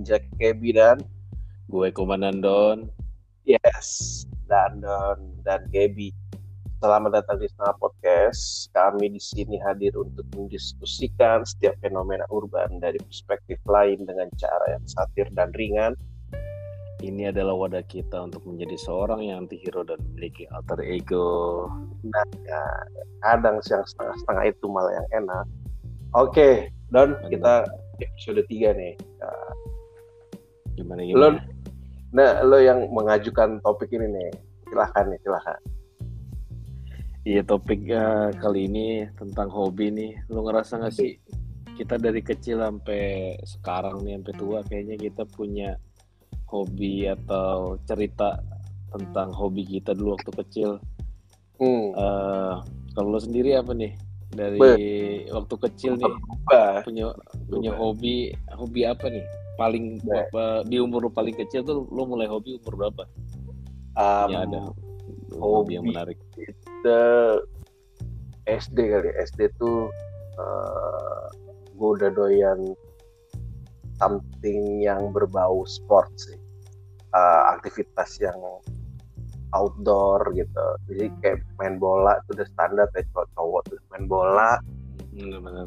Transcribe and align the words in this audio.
Injak 0.00 0.24
Kebi 0.40 0.72
dan 0.72 0.96
gue 1.68 1.92
Komandan 1.92 2.40
Don. 2.40 2.88
Yes, 3.44 4.24
dan 4.48 4.80
Don 4.80 5.36
dan 5.44 5.68
Kebi. 5.68 6.08
Selamat 6.80 7.20
datang 7.20 7.36
di 7.36 7.44
Setengah 7.52 7.76
Podcast. 7.76 8.72
Kami 8.72 9.12
di 9.12 9.20
sini 9.20 9.60
hadir 9.60 9.92
untuk 9.92 10.24
mendiskusikan 10.32 11.44
setiap 11.44 11.76
fenomena 11.84 12.24
urban 12.32 12.80
dari 12.80 12.96
perspektif 12.96 13.60
lain 13.68 14.08
dengan 14.08 14.32
cara 14.40 14.72
yang 14.72 14.80
satir 14.88 15.28
dan 15.36 15.52
ringan. 15.52 15.92
Ini 17.04 17.36
adalah 17.36 17.68
wadah 17.68 17.84
kita 17.84 18.24
untuk 18.24 18.40
menjadi 18.48 18.80
seorang 18.80 19.20
yang 19.20 19.44
anti-hero 19.44 19.84
dan 19.84 20.00
memiliki 20.00 20.48
alter 20.48 20.80
ego. 20.80 21.68
Nah, 22.08 22.24
ya, 22.48 22.64
kadang 23.20 23.60
siang 23.60 23.84
setengah-setengah 23.84 24.48
itu 24.48 24.64
malah 24.64 24.96
yang 24.96 25.28
enak. 25.28 25.44
Oke, 26.16 26.72
Don, 26.88 27.20
kita 27.28 27.68
episode 28.00 28.40
3 28.48 28.72
nih. 28.72 28.96
Nah, 29.20 29.52
Gimana 30.78 31.00
lo, 31.02 31.08
gimana? 31.08 31.40
nah, 32.14 32.30
lo 32.42 32.58
yang 32.58 32.90
mengajukan 32.90 33.58
topik 33.62 33.90
ini 33.94 34.06
nih. 34.10 34.30
Silahkan 34.70 35.04
nih, 35.10 35.20
silahkan. 35.22 35.60
Iya 37.20 37.44
topik 37.44 37.84
eh, 37.84 38.32
kali 38.40 38.70
ini 38.70 39.04
tentang 39.18 39.52
hobi 39.52 39.92
nih. 39.92 40.12
Lu 40.32 40.40
ngerasa 40.46 40.80
gak 40.80 40.94
sih 40.94 41.20
kita 41.76 41.96
dari 41.96 42.20
kecil 42.20 42.60
sampai 42.60 43.36
sekarang 43.44 44.04
nih 44.04 44.20
sampai 44.20 44.34
tua 44.36 44.58
kayaknya 44.68 44.96
kita 45.00 45.24
punya 45.28 45.76
hobi 46.48 47.08
atau 47.08 47.80
cerita 47.88 48.40
tentang 48.92 49.32
hobi 49.32 49.68
kita 49.68 49.92
dulu 49.92 50.16
waktu 50.16 50.32
kecil. 50.44 50.70
Hmm. 51.60 51.92
Eh, 51.92 52.54
kalau 52.96 53.08
lo 53.16 53.20
sendiri 53.20 53.52
apa 53.52 53.76
nih 53.76 53.92
dari 54.30 54.58
waktu 55.28 55.54
kecil 55.68 55.98
nih 55.98 56.14
punya 56.86 57.10
punya 57.50 57.72
hobi 57.74 58.30
hobi 58.54 58.80
apa 58.86 59.10
nih 59.10 59.24
paling 59.60 60.00
Ya. 60.02 60.24
apa, 60.24 60.64
di 60.64 60.80
umur 60.80 61.04
lu 61.04 61.10
paling 61.12 61.36
kecil 61.36 61.60
tuh 61.60 61.84
lo 61.86 62.02
mulai 62.04 62.24
hobi 62.24 62.56
umur 62.56 62.80
berapa? 62.80 63.04
Um, 63.94 64.28
ya 64.32 64.38
ada 64.48 64.60
hobi. 65.36 65.36
hobi 65.36 65.72
yang 65.76 65.84
menarik. 65.86 66.16
the 66.80 67.00
SD 68.48 68.88
kali 68.88 69.12
ya. 69.12 69.14
SD 69.20 69.52
tuh 69.54 69.92
uh, 70.34 71.26
gue 71.70 71.90
udah 71.94 72.08
doyan 72.10 72.72
something 73.96 74.80
yang 74.80 75.12
berbau 75.12 75.62
sport 75.68 76.08
sih 76.16 76.40
Uh, 77.10 77.58
aktivitas 77.58 78.22
yang 78.22 78.38
outdoor 79.50 80.22
gitu 80.30 80.66
jadi 80.86 81.10
kayak 81.18 81.42
main 81.58 81.74
bola 81.74 82.14
itu 82.22 82.38
udah 82.38 82.46
standar 82.46 82.86
ya 82.94 83.02
cowok-cowok 83.10 83.62
tuh 83.66 83.78
main 83.90 84.06
bola 84.06 84.62
Benar-benar. 85.10 85.66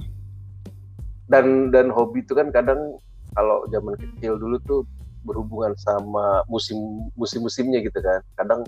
dan 1.27 1.67
dan 1.67 1.91
hobi 1.91 2.23
itu 2.23 2.31
kan 2.31 2.47
kadang 2.47 2.95
kalau 3.33 3.65
zaman 3.69 3.93
kecil 3.95 4.37
dulu 4.37 4.57
tuh 4.63 4.81
berhubungan 5.23 5.71
sama 5.77 6.43
musim 6.47 6.77
musim-musimnya 7.13 7.79
gitu 7.79 7.95
kan 7.97 8.19
kadang 8.35 8.61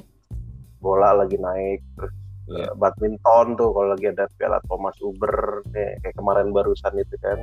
bola 0.80 1.12
lagi 1.16 1.36
naik 1.36 1.82
terus 1.96 2.14
Iya. 2.46 2.70
eh, 2.70 2.74
badminton 2.78 3.58
tuh 3.58 3.74
kalau 3.74 3.90
lagi 3.90 4.06
ada 4.06 4.30
Piala 4.38 4.62
Thomas 4.70 4.94
Uber 5.02 5.66
nih, 5.74 5.98
kayak 5.98 6.14
kemarin 6.14 6.54
barusan 6.54 6.94
itu 6.94 7.18
kan 7.18 7.42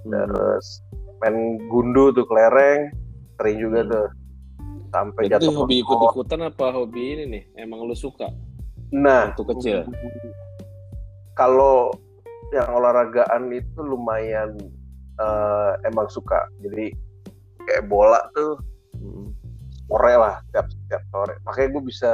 Hmm. 0.00 0.16
terus 0.16 0.80
main 1.20 1.36
gundu 1.68 2.08
tuh 2.10 2.24
kelereng 2.24 2.88
sering 3.36 3.60
juga 3.60 3.80
Hmm. 3.84 3.90
tuh 3.92 4.06
sampai 4.90 5.22
Itu 5.28 5.32
jatuh 5.36 5.52
hobi 5.54 5.76
ke- 5.76 5.84
ikut-ikutan 5.84 6.40
apa 6.48 6.66
hobi 6.72 7.02
ini 7.12 7.24
nih? 7.28 7.42
Emang 7.54 7.84
lu 7.84 7.92
suka 7.92 8.32
nah 8.88 9.28
waktu 9.28 9.44
kecil? 9.52 9.78
kalau 11.36 11.92
yang 12.50 12.66
olahragaan 12.72 13.52
itu 13.52 13.78
lumayan 13.78 14.56
eh, 15.20 15.72
emang 15.84 16.08
suka 16.08 16.40
jadi 16.58 16.90
kayak 17.60 17.84
bola 17.86 18.24
tuh 18.30 18.56
Hmm. 18.92 19.32
sore 19.82 20.12
lah 20.14 20.40
tiap 20.50 20.66
tiap 20.86 21.00
sore 21.06 21.36
makanya 21.40 21.68
gue 21.70 21.82
bisa 21.84 22.10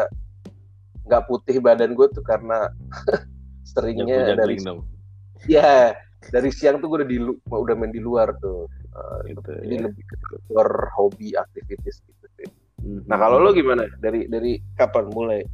nggak 1.02 1.22
putih 1.24 1.58
badan 1.58 1.92
gue 1.92 2.06
tuh 2.08 2.20
karena 2.20 2.66
seringnya 3.64 4.34
dari 4.34 4.58
dong. 4.58 4.86
ya 5.44 5.94
dari 6.24 6.50
siang 6.50 6.78
tuh 6.78 6.88
gue 6.88 6.98
udah 7.00 7.08
di 7.08 7.18
udah 7.44 7.74
main 7.74 7.90
di 7.90 7.98
luar 7.98 8.34
tuh 8.36 8.66
Eh, 8.88 9.20
Gitu, 9.28 9.44
jadi 9.60 9.74
ya. 9.76 9.82
lebih 9.84 10.02
ke 10.02 10.14
luar 10.48 10.68
hobi 10.94 11.36
aktivitas 11.36 12.00
gitu 12.00 12.26
sih. 12.34 12.48
Hmm. 12.78 13.04
nah 13.04 13.18
kalau 13.18 13.36
lo 13.38 13.52
gimana 13.52 13.84
dari 13.94 14.24
dari 14.24 14.56
kapan 14.72 15.04
mulai 15.06 15.44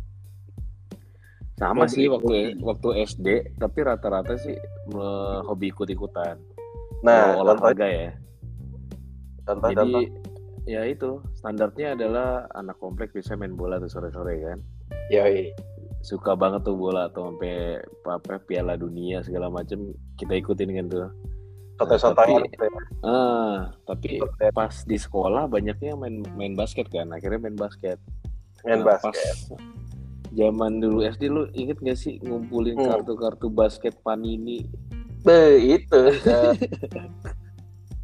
sama 1.53 1.85
hobi- 1.85 1.91
sih 1.93 2.07
waktu 2.07 2.35
hobi. 2.55 2.63
waktu 2.63 2.89
SD, 3.05 3.27
tapi 3.57 3.79
rata-rata 3.81 4.35
sih 4.37 4.55
hobi 5.43 5.71
ikut-ikutan. 5.71 6.39
Nah 7.03 7.35
Kalau 7.35 7.45
contoh 7.45 7.67
olahraga 7.69 7.87
ya. 7.89 8.09
contoh 9.43 9.69
Jadi 9.69 9.77
contoh 9.77 10.03
ya 10.65 10.83
itu 10.85 11.11
standarnya 11.35 11.89
adalah 11.93 12.29
anak 12.53 12.79
komplek 12.79 13.11
bisa 13.11 13.35
main 13.35 13.53
bola 13.53 13.77
tuh 13.77 13.91
sore-sore 13.91 14.39
kan. 14.41 14.59
yoi 15.09 15.51
Suka 16.01 16.35
banget 16.35 16.63
tuh 16.63 16.75
bola 16.75 17.07
atau 17.07 17.31
sampai 17.31 17.79
apa 18.05 18.39
Piala 18.41 18.75
Dunia 18.75 19.21
segala 19.21 19.47
macem 19.49 19.91
kita 20.17 20.35
ikutin 20.35 20.71
kan 20.73 20.87
tuh. 20.89 21.09
sotoy-sotoyan 21.75 22.39
tapi- 22.39 22.47
gitu 22.49 22.65
ya. 22.65 22.81
Ah, 23.03 23.57
tapi 23.85 24.09
Sotoy- 24.17 24.51
pas 24.53 24.75
di 24.81 24.95
sekolah 24.97 25.47
banyaknya 25.47 25.95
main 25.95 26.23
main 26.33 26.55
basket 26.55 26.87
kan. 26.87 27.11
Akhirnya 27.11 27.39
main 27.41 27.55
basket. 27.57 27.99
main 28.63 28.79
Nah, 28.79 28.95
basket 28.95 29.15
Pas 29.49 29.59
zaman 30.33 30.79
dulu 30.79 31.03
SD 31.03 31.27
lu 31.27 31.51
inget 31.53 31.77
gak 31.77 31.95
sih 31.95 32.17
ngumpulin 32.19 32.79
Hmm. 32.79 32.87
kartu-kartu 32.89 33.47
basket 33.49 33.99
Panini? 34.01 34.63
Be, 35.23 35.39
itu 35.79 36.01
eh, 36.35 36.55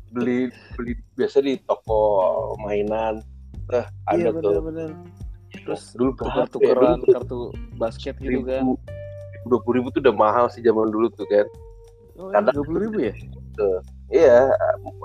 beli 0.09 0.49
beli 0.75 0.93
biasa 1.15 1.43
di 1.43 1.59
toko 1.61 1.99
mainan 2.62 3.19
eh, 3.75 3.84
ada 4.06 4.17
iya 4.17 4.29
tuh 4.31 4.62
bener-bener. 4.62 4.91
Terus 5.67 5.83
dulu 5.93 6.11
berapa 6.15 6.31
ya? 6.31 6.47
tuker-tukeran 6.47 6.99
Dulu 7.01 7.12
kartu 7.12 7.39
basket 7.75 8.15
gitu 8.19 8.47
kan. 8.47 8.62
dua 9.47 9.59
puluh 9.65 9.81
ribu 9.81 9.89
tuh 9.91 10.01
udah 10.01 10.15
mahal 10.15 10.47
sih 10.47 10.61
zaman 10.61 10.89
dulu 10.89 11.09
tuh 11.11 11.25
kan 11.27 11.47
Oh, 12.19 12.34
Kadang- 12.34 12.51
dua 12.53 12.65
puluh 12.65 12.81
ribu 12.84 12.99
ya? 13.03 13.15
iya 14.09 14.39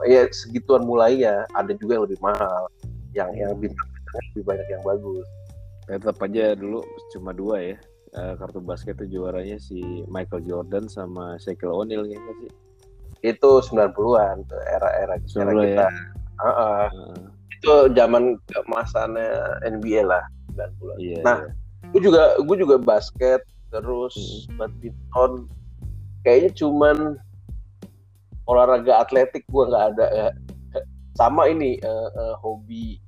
ya 0.06 0.22
segituan 0.30 0.82
mulainya 0.82 1.46
ada 1.54 1.74
juga 1.74 1.98
yang 1.98 2.06
lebih 2.06 2.20
mahal 2.22 2.64
yang 3.12 3.30
yang 3.34 3.54
Hmm. 3.54 3.62
bintang 3.62 3.90
lebih 4.34 4.44
banyak 4.46 4.68
yang 4.70 4.84
bagus 4.84 5.26
Tetap 5.84 6.16
aja 6.22 6.54
dulu 6.54 6.80
cuma 7.12 7.34
dua 7.34 7.58
ya. 7.60 7.78
Eh, 8.14 8.34
kartu 8.38 8.62
basket 8.62 8.94
tuh 9.02 9.10
juaranya 9.10 9.58
si 9.58 10.06
Michael 10.06 10.46
Jordan 10.46 10.86
sama 10.86 11.34
Shaquille 11.42 11.74
O'Neal 11.74 12.06
nggak 12.06 12.36
sih? 12.46 12.52
itu 13.24 13.52
90-an 13.72 14.44
tuh 14.52 14.60
era-era 14.68 15.16
era 15.16 15.16
90-an 15.16 15.64
kita 15.64 15.86
ya? 15.88 15.90
Heeh. 16.44 16.86
Heeh, 16.92 17.20
itu 17.56 17.74
zaman 17.96 18.24
keemasannya 18.52 19.30
NBA 19.64 20.04
lah 20.04 20.24
90-an 20.52 20.98
iya. 21.00 21.20
Nah, 21.24 21.38
iya. 21.48 21.90
gue 21.96 22.02
juga 22.04 22.36
gue 22.44 22.58
juga 22.60 22.76
basket 22.78 23.42
terus 23.72 24.14
Hmm. 24.52 24.60
badminton 24.60 25.32
kayaknya 26.28 26.52
cuman 26.54 26.98
olahraga 28.46 29.02
atletik 29.08 29.48
gue 29.48 29.64
nggak 29.72 29.86
ada 29.96 30.06
ya 30.12 30.28
sama 31.16 31.48
ini 31.48 31.80
eh, 31.80 32.10
eh, 32.20 32.36
hobi 32.44 33.00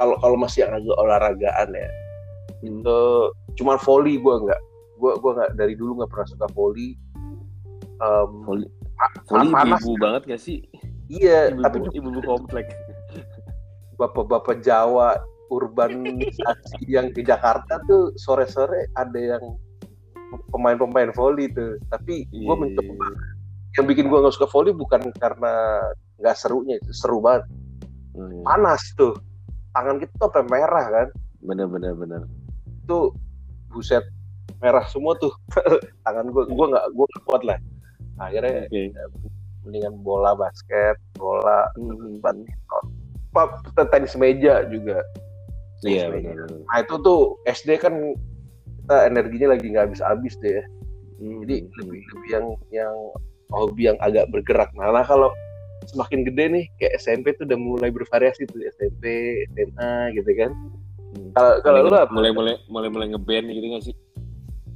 kalau 0.00 0.16
kalau 0.18 0.36
masih 0.40 0.64
yang 0.64 0.72
agak 0.80 0.96
olahragaan 0.96 1.68
ya 1.76 1.88
Itu 2.66 3.00
cuman 3.56 3.76
volley 3.80 4.18
gue 4.18 4.34
nggak. 4.44 4.60
Gue 4.96 5.12
gue 5.14 5.30
nggak 5.32 5.50
dari 5.54 5.74
dulu 5.74 6.00
nggak 6.00 6.10
pernah 6.12 6.28
suka 6.28 6.46
volley 6.52 6.96
Em, 7.96 8.30
Volley- 8.44 8.68
Volley 9.24 9.48
panas 9.48 9.80
ibu 9.80 9.96
banget 9.96 10.22
gak 10.28 10.42
sih? 10.42 10.60
iya 11.08 11.48
Ibu, 11.48 11.64
tapi 11.64 11.76
ibu, 11.96 12.12
ibu 12.12 12.20
komplek. 12.22 12.68
bapak-bapak 13.96 14.60
Jawa 14.60 15.16
urbanisasi 15.48 16.84
yang 16.94 17.08
di 17.16 17.24
Jakarta 17.24 17.80
tuh 17.88 18.12
sore-sore 18.20 18.92
ada 18.92 19.16
yang 19.16 19.40
pemain-pemain 20.52 21.08
volley 21.16 21.48
tuh. 21.48 21.80
Tapi 21.88 22.28
gue 22.28 22.36
Iya, 22.36 22.52
mencoba 22.52 23.06
yang 23.76 23.86
bikin 23.88 24.08
gue 24.08 24.18
nggak 24.20 24.34
suka 24.36 24.48
volley 24.48 24.76
bukan 24.76 25.08
karena 25.16 25.80
nggak 26.20 26.36
serunya 26.36 26.76
seru 26.92 27.24
banget. 27.24 27.48
Hmm, 28.12 28.44
panas 28.44 28.80
tuh. 28.96 29.16
Tangan 29.72 29.96
kita 29.96 30.12
tuh 30.16 30.28
sampai 30.32 30.48
merah 30.52 30.86
kan. 30.88 31.08
Bener 31.40 31.64
bener 31.64 31.92
bener. 31.96 32.20
Tuh 32.86 33.12
buset 33.70 34.02
merah 34.62 34.86
semua 34.88 35.18
tuh 35.20 35.34
tangan 36.06 36.30
gue 36.32 36.44
gue 36.48 36.66
nggak 36.72 36.86
gue 36.94 37.06
nggak 37.06 37.24
kuat 37.28 37.42
lah 37.44 37.58
akhirnya 38.16 38.64
Oke. 38.70 38.94
mendingan 39.66 39.94
bola 40.00 40.32
basket 40.32 40.96
bola 41.18 41.68
Hmm, 41.76 42.22
badminton 42.24 43.86
tenis 43.92 44.16
meja 44.16 44.64
juga 44.70 45.04
Iya 45.84 46.08
bener. 46.08 46.48
Nah 46.48 46.78
itu 46.80 46.94
tuh 47.04 47.36
SD 47.44 47.76
kan 47.76 47.92
kita 48.80 48.96
energinya 49.12 49.52
lagi 49.52 49.66
nggak 49.68 49.84
habis-habis 49.92 50.34
deh. 50.40 50.56
ya. 50.56 50.64
Hmm, 51.20 51.44
Jadi 51.44 51.56
hmm, 51.60 51.72
lebih 51.84 52.00
lebih 52.16 52.30
yang 52.32 52.46
yang 52.72 52.94
hobi 53.52 53.82
yang 53.92 53.98
agak 54.00 54.24
bergerak. 54.32 54.72
Nah, 54.72 54.88
nah 54.88 55.04
kalau 55.04 55.28
semakin 55.84 56.24
gede 56.24 56.44
nih 56.48 56.64
kayak 56.80 56.96
SMP 56.96 57.36
tuh 57.36 57.44
udah 57.44 57.58
mulai 57.60 57.90
bervariasi 57.92 58.48
tuh 58.48 58.64
SMP, 58.72 59.04
SMA 59.52 60.16
gitu 60.16 60.30
kan. 60.32 60.50
Hmm. 61.16 61.32
Kalau 61.32 61.52
kalau 61.64 61.78
lu 61.84 61.88
mulai, 61.88 62.02
apa? 62.04 62.12
mulai 62.12 62.30
mulai 62.32 62.54
mulai 62.68 62.88
mulai 62.92 63.06
ngeband 63.16 63.46
gitu 63.50 63.66
gak 63.72 63.84
sih? 63.88 63.96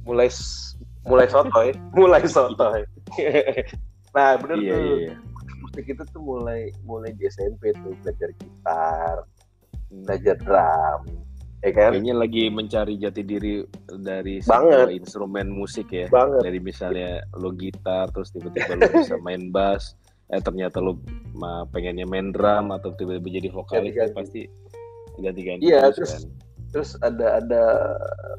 mulai 0.01 0.29
mulai 1.05 1.27
sotoy, 1.29 1.69
mulai 1.97 2.21
sotoy. 2.25 2.81
nah 4.15 4.35
bener 4.41 4.57
Iya 4.59 4.73
tuh 4.75 4.81
iya. 4.83 4.97
iya. 5.07 5.15
musik 5.63 5.85
itu 5.87 6.03
tuh 6.11 6.21
mulai 6.21 6.61
mulai 6.83 7.11
di 7.15 7.23
SMP 7.31 7.71
tuh 7.79 7.95
belajar 8.03 8.29
gitar 8.35 9.15
belajar 10.03 10.35
drum 10.43 10.99
ya 11.61 11.71
kan 11.71 11.91
kayaknya 11.95 12.15
lagi 12.17 12.43
mencari 12.49 12.93
jati 12.97 13.21
diri 13.21 13.61
dari 14.01 14.41
Banget. 14.43 14.97
instrumen 14.97 15.47
musik 15.53 15.87
ya 15.93 16.09
banget 16.09 16.41
dari 16.43 16.59
misalnya 16.59 17.21
lo 17.37 17.53
gitar 17.55 18.09
terus 18.11 18.33
tiba-tiba 18.33 18.81
lo 18.81 18.89
bisa 18.89 19.15
main 19.25 19.53
bass 19.53 19.93
eh 20.31 20.41
ternyata 20.41 20.81
lo 20.83 20.97
pengennya 21.71 22.03
main 22.09 22.33
drum 22.33 22.73
atau 22.75 22.91
tiba-tiba 22.97 23.39
jadi 23.39 23.49
vokalis 23.53 23.93
Ganti-ganti. 23.95 24.15
pasti 24.17 24.41
ganti-ganti 25.21 25.61
Iya, 25.63 25.89
terus 25.93 25.95
terus- 25.95 26.13
kan. 26.13 26.23
terus 26.71 26.89
ada 27.03 27.27
ada 27.37 27.63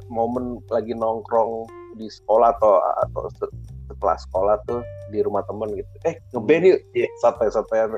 momen 0.09 0.59
lagi 0.69 0.93
nongkrong 0.93 1.69
di 2.01 2.09
sekolah 2.09 2.57
atau 2.57 2.81
atau 3.05 3.23
se- 3.37 3.55
setelah 3.93 4.17
sekolah 4.17 4.57
tuh 4.65 4.81
di 5.13 5.21
rumah 5.21 5.45
temen 5.45 5.69
gitu. 5.77 5.89
Eh 6.09 6.17
ngeband 6.33 6.65
yuk. 6.65 6.81
Ya 6.97 7.07
santai 7.21 7.53
santai 7.53 7.89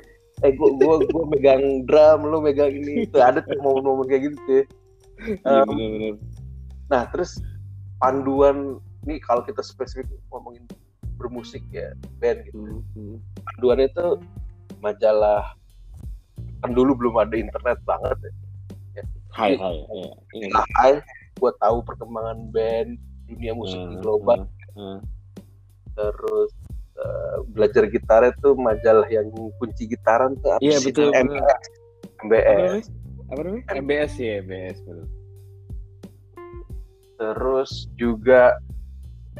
eh 0.42 0.50
gua 0.58 0.74
gua 0.74 0.94
gua 1.06 1.24
megang 1.30 1.86
drum 1.86 2.26
lu 2.26 2.42
megang 2.42 2.74
ini. 2.74 3.06
Tuh 3.06 3.22
ada 3.22 3.38
tuh 3.40 3.54
momen-momen 3.62 4.10
kayak 4.10 4.22
gitu 4.30 4.38
tuh 4.44 4.64
Iya 5.14 5.62
Um, 5.62 5.70
benar-benar. 5.70 6.14
nah 6.90 7.02
terus 7.14 7.38
panduan 8.02 8.82
nih 9.06 9.22
kalau 9.22 9.46
kita 9.46 9.62
spesifik 9.62 10.10
ngomongin 10.34 10.66
bermusik 11.14 11.62
ya 11.70 11.94
band 12.18 12.42
gitu. 12.50 12.58
Hmm, 12.58 12.82
hmm. 12.98 13.16
panduannya 13.46 13.88
tuh 13.94 14.18
majalah 14.82 15.54
kan 16.60 16.74
dulu 16.74 16.98
belum 16.98 17.14
ada 17.22 17.38
internet 17.38 17.78
banget 17.86 18.18
ya 18.26 18.32
Hai 19.34 19.58
hai. 19.58 19.76
Ya, 19.90 20.10
iya. 20.32 20.48
Hai, 20.78 20.92
buat 21.36 21.58
tahu 21.58 21.82
perkembangan 21.82 22.54
band 22.54 22.94
dunia 23.26 23.50
musik 23.50 23.74
Hmm, 23.74 23.98
global 23.98 24.46
hmm, 24.76 24.78
hmm. 24.78 24.98
terus 25.96 26.50
eh, 26.94 27.36
belajar 27.50 27.88
gitar 27.88 28.22
itu 28.28 28.54
majalah 28.54 29.08
yang 29.08 29.26
kunci 29.58 29.90
gitaran 29.90 30.38
tuh 30.38 30.54
apa 30.54 30.62
Iya, 30.62 30.78
betul. 30.80 31.10
MBS 31.10 31.34
Apa 31.34 32.22
MBS 32.22 32.46
namanya? 32.46 32.82
Apa 33.24 33.40
namanya? 33.42 33.62
MBS 33.74 34.12
ya, 34.16 34.32
MBS 34.40 34.78
betul. 34.80 35.06
terus 37.14 37.70
juga 37.96 38.54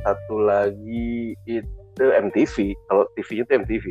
satu 0.01 0.37
lagi 0.41 1.35
itu 1.45 2.05
MTV 2.05 2.55
kalau 2.89 3.05
TV 3.15 3.29
itu 3.41 3.53
MTV 3.53 3.87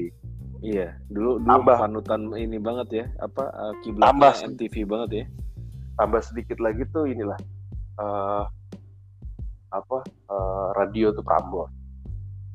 Iya, 0.64 0.96
dulu 1.12 1.44
dulu 1.44 1.60
Tambah. 1.60 1.76
panutan 1.76 2.22
ini 2.40 2.56
banget 2.56 2.88
ya, 2.90 3.06
apa 3.20 3.52
uh, 3.52 3.76
Tambah. 3.84 4.32
kiblatnya 4.32 4.48
MTV 4.56 4.76
banget 4.88 5.10
ya. 5.12 5.26
Tambah 5.96 6.22
sedikit 6.22 6.58
lagi 6.58 6.84
tuh 6.90 7.06
inilah 7.06 7.38
eh, 7.96 8.44
apa 9.70 9.98
eh, 10.06 10.68
radio 10.76 11.10
tuh 11.12 11.22
Prambors 11.22 11.72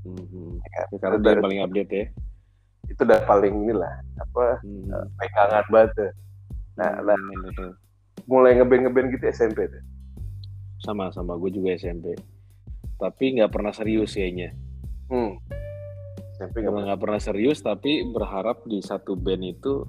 Mhm. 0.02 0.62
ya. 0.64 0.82
Ya, 0.86 0.96
karena 0.98 1.16
dia 1.18 1.26
dari- 1.28 1.42
paling 1.42 1.60
update 1.62 1.90
ya. 1.90 2.04
itu 2.88 3.00
udah 3.04 3.20
paling 3.22 3.52
inilah 3.60 3.92
apa 4.16 4.44
eh, 4.64 5.04
pegangan 5.16 5.64
banget 5.68 5.90
tuh. 5.94 6.10
nah, 6.74 6.90
Hmm, 6.94 7.06
nah 7.06 7.18
betul. 7.44 7.70
mulai 8.24 8.54
ngeband 8.54 8.82
ngeband 8.84 9.08
gitu 9.12 9.24
SMP 9.28 9.66
tuh 9.66 9.82
sama 10.78 11.10
sama 11.10 11.34
gue 11.34 11.50
juga 11.50 11.74
SMP. 11.74 12.14
Tapi 12.96 13.24
nggak 13.34 13.50
pernah 13.50 13.70
serius 13.70 14.14
kayaknya. 14.14 14.54
hmm. 15.06 15.32
SMP 16.34 16.62
nggak 16.62 16.96
pernah 16.96 17.18
serius, 17.18 17.58
tapi 17.58 18.06
berharap 18.06 18.62
di 18.62 18.78
satu 18.78 19.14
band 19.14 19.42
itu 19.44 19.82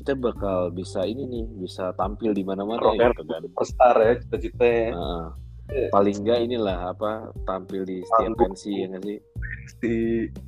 kita 0.00 0.16
bakal 0.16 0.72
bisa 0.72 1.04
ini 1.04 1.28
nih, 1.28 1.44
bisa 1.60 1.92
tampil 1.92 2.32
di 2.32 2.40
mana-mana 2.40 2.80
Rocker. 2.80 3.12
gitu 3.12 3.22
kan. 3.28 3.40
superstar 3.44 3.94
ya 4.00 4.12
cita-citanya 4.16 4.96
Nah, 4.96 5.26
paling 5.92 6.16
nggak 6.24 6.38
inilah 6.48 6.96
apa 6.96 7.28
tampil 7.44 7.84
di 7.84 8.00
setiap 8.02 8.32
pensi 8.40 8.72
ya 8.80 8.86
nggak 8.88 9.02
sih? 9.04 9.18
pasti 9.60 9.94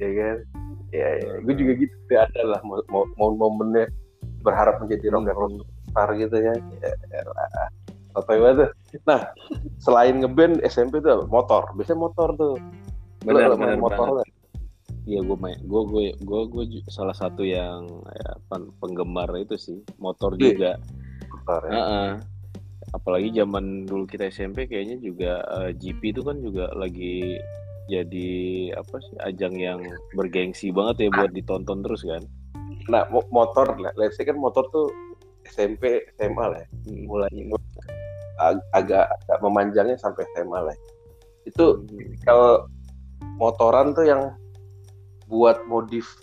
ya 0.00 0.10
kan 0.18 0.36
ya, 0.90 1.08
ya. 1.20 1.30
Hmm. 1.36 1.44
gue 1.44 1.54
juga 1.54 1.72
gitu 1.78 1.94
tuh, 2.08 2.18
ada 2.18 2.42
lah 2.48 2.60
mo- 2.64 2.82
mo- 2.88 3.12
momennya 3.36 3.92
berharap 4.40 4.80
menjadi 4.80 5.12
rock 5.12 5.28
and 5.28 5.36
roll 5.38 5.54
star 5.92 6.08
gitu 6.16 6.36
ya 6.40 6.54
ya, 6.80 6.90
ya 7.12 7.20
lah. 7.28 7.68
Banget 8.12 8.54
tuh. 8.56 8.70
Nah, 9.08 9.20
selain 9.80 10.20
ngeband 10.20 10.60
SMP 10.64 11.00
tuh 11.00 11.24
motor. 11.28 11.64
Biasanya 11.72 11.96
motor 12.02 12.28
tuh. 12.36 12.54
Benar, 13.24 13.56
benar 13.56 13.76
motor 13.80 13.96
banget. 13.96 14.16
nggak? 14.16 14.28
Iya 15.02 15.18
gue 15.18 15.34
main, 15.34 15.58
gue 15.58 15.82
gue 15.82 16.04
gue 16.14 16.40
gue 16.46 16.64
salah 16.86 17.10
satu 17.12 17.42
yang 17.42 17.90
ya, 18.06 18.38
pen- 18.46 18.70
penggemar 18.78 19.34
itu 19.34 19.58
sih 19.58 19.78
motor 19.98 20.38
Iya. 20.38 20.42
juga. 20.46 20.72
Motor 21.26 21.60
ya. 21.66 21.72
Heeh. 21.74 22.10
Apalagi 22.92 23.28
zaman 23.34 23.82
dulu 23.82 24.06
kita 24.06 24.30
SMP 24.30 24.70
kayaknya 24.70 25.02
juga 25.02 25.42
eh, 25.58 25.70
GP 25.74 26.14
itu 26.14 26.22
kan 26.22 26.38
juga 26.38 26.70
lagi 26.72 27.34
jadi 27.90 28.30
apa 28.78 28.96
sih 29.02 29.16
ajang 29.18 29.58
yang 29.58 29.80
bergengsi 30.14 30.70
banget 30.70 31.06
ya 31.06 31.10
buat 31.10 31.34
ditonton 31.34 31.82
terus 31.82 32.06
kan. 32.06 32.22
Nah, 32.86 33.02
mo- 33.10 33.26
motor 33.30 33.74
lah. 33.78 33.90
Let's 33.94 34.14
say 34.14 34.22
kan 34.22 34.38
motor 34.38 34.62
tuh 34.70 34.86
SMP, 35.44 35.98
SMA 36.14 36.46
lah. 36.46 36.62
ya. 36.62 36.68
Hmm. 36.86 37.10
Mulai 37.10 37.30
ag- 38.38 38.66
agak 38.70 39.06
agak 39.26 39.38
memanjangnya 39.42 39.98
sampai 39.98 40.22
SMA 40.30 40.62
lah. 40.62 40.76
Itu 41.42 41.82
Hmm. 41.82 42.14
kalau 42.22 42.70
motoran 43.34 43.98
tuh 43.98 44.06
yang 44.06 44.30
buat 45.32 45.64
modif 45.64 46.20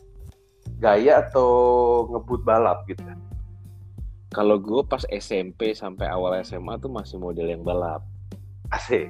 gaya 0.77 1.25
atau 1.25 1.49
ngebut 2.13 2.45
balap 2.45 2.85
gitu. 2.85 3.01
Kalau 4.29 4.61
gue 4.61 4.85
pas 4.85 5.01
SMP 5.09 5.73
sampai 5.73 6.05
awal 6.05 6.37
SMA 6.45 6.77
tuh 6.77 6.93
masih 6.93 7.17
model 7.17 7.49
yang 7.49 7.65
balap. 7.65 8.05
Asik. 8.69 9.09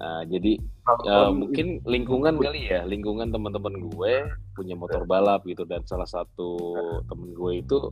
Nah, 0.00 0.24
jadi 0.24 0.56
Ya, 1.02 1.34
mungkin 1.34 1.82
lingkungan 1.82 2.38
kali 2.38 2.70
ya, 2.70 2.86
lingkungan 2.86 3.34
teman-teman 3.34 3.90
gue 3.90 4.22
punya 4.54 4.78
motor 4.78 5.02
balap 5.02 5.42
gitu 5.42 5.66
dan 5.66 5.82
salah 5.82 6.06
satu 6.06 6.78
temen 7.10 7.34
gue 7.34 7.58
itu 7.58 7.90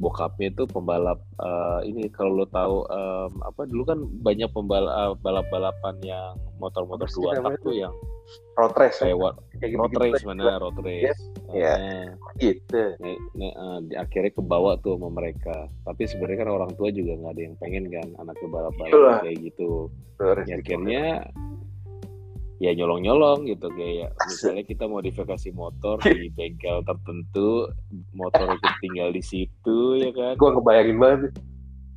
bokapnya 0.00 0.48
itu 0.48 0.64
pembalap 0.64 1.20
eh, 1.38 1.80
ini 1.86 2.08
kalau 2.08 2.42
lo 2.42 2.46
tahu 2.48 2.88
em, 2.88 3.32
apa 3.44 3.68
dulu 3.68 3.82
kan 3.84 3.98
banyak 4.24 4.48
pembalap 4.50 5.20
balap-balapan 5.20 5.94
yang 6.00 6.32
motor-motor 6.56 7.04
Apa 7.04 7.12
sih 7.12 7.20
dua 7.20 7.30
tak 7.36 7.60
tuh 7.60 7.74
yang 7.76 7.94
road 8.56 8.74
race 8.76 8.98
ya? 9.00 9.04
kayak 9.12 9.34
kayak 9.60 9.72
road 9.76 9.94
race 10.00 10.24
mana 10.24 10.44
road 10.56 10.78
race. 10.80 11.20
Eh, 11.50 12.06
gitu. 12.38 12.94
Nah, 13.02 13.16
nah, 13.34 13.50
eh, 13.50 13.78
di- 13.90 13.98
akhirnya 13.98 14.32
kebawa 14.38 14.78
tuh 14.78 14.94
sama 14.94 15.10
mereka. 15.10 15.66
Tapi 15.82 16.02
sebenarnya 16.06 16.46
kan 16.46 16.50
orang 16.54 16.70
tua 16.78 16.88
juga 16.94 17.18
nggak 17.18 17.32
ada 17.34 17.42
yang 17.42 17.56
pengen 17.58 17.84
kan 17.90 18.06
anaknya 18.22 18.46
Iyalah. 18.46 18.54
balap-balap 18.54 19.18
kayak 19.26 19.38
gitu. 19.50 19.70
Ya, 20.46 20.56
akhirnya 20.62 21.04
ya 22.60 22.76
nyolong-nyolong 22.76 23.48
gitu 23.48 23.72
kayak 23.72 24.12
misalnya 24.28 24.62
kita 24.68 24.84
modifikasi 24.84 25.48
motor 25.56 25.96
di 26.04 26.28
bengkel 26.36 26.84
tertentu 26.84 27.72
motor 28.12 28.54
itu 28.54 28.68
tinggal 28.84 29.08
di 29.10 29.22
situ 29.24 29.78
ya 29.96 30.12
kan? 30.12 30.36
Gue 30.36 30.50
ngebayangin 30.52 30.98
banget 31.00 31.32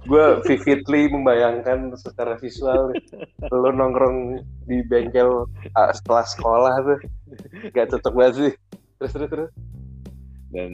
gue 0.04 0.26
vividly 0.44 1.08
membayangkan 1.08 1.96
secara 1.96 2.36
visual 2.36 2.92
lo 3.56 3.72
nongkrong 3.72 4.36
di 4.68 4.84
bengkel 4.84 5.48
ah, 5.80 5.96
setelah 5.96 6.28
sekolah 6.28 6.74
tuh. 6.84 7.00
Gak 7.72 7.88
cocok 7.96 8.14
banget 8.16 8.34
sih. 8.36 8.54
Terus 9.00 9.12
terus 9.16 9.30
terus 9.32 9.50
dan 10.54 10.72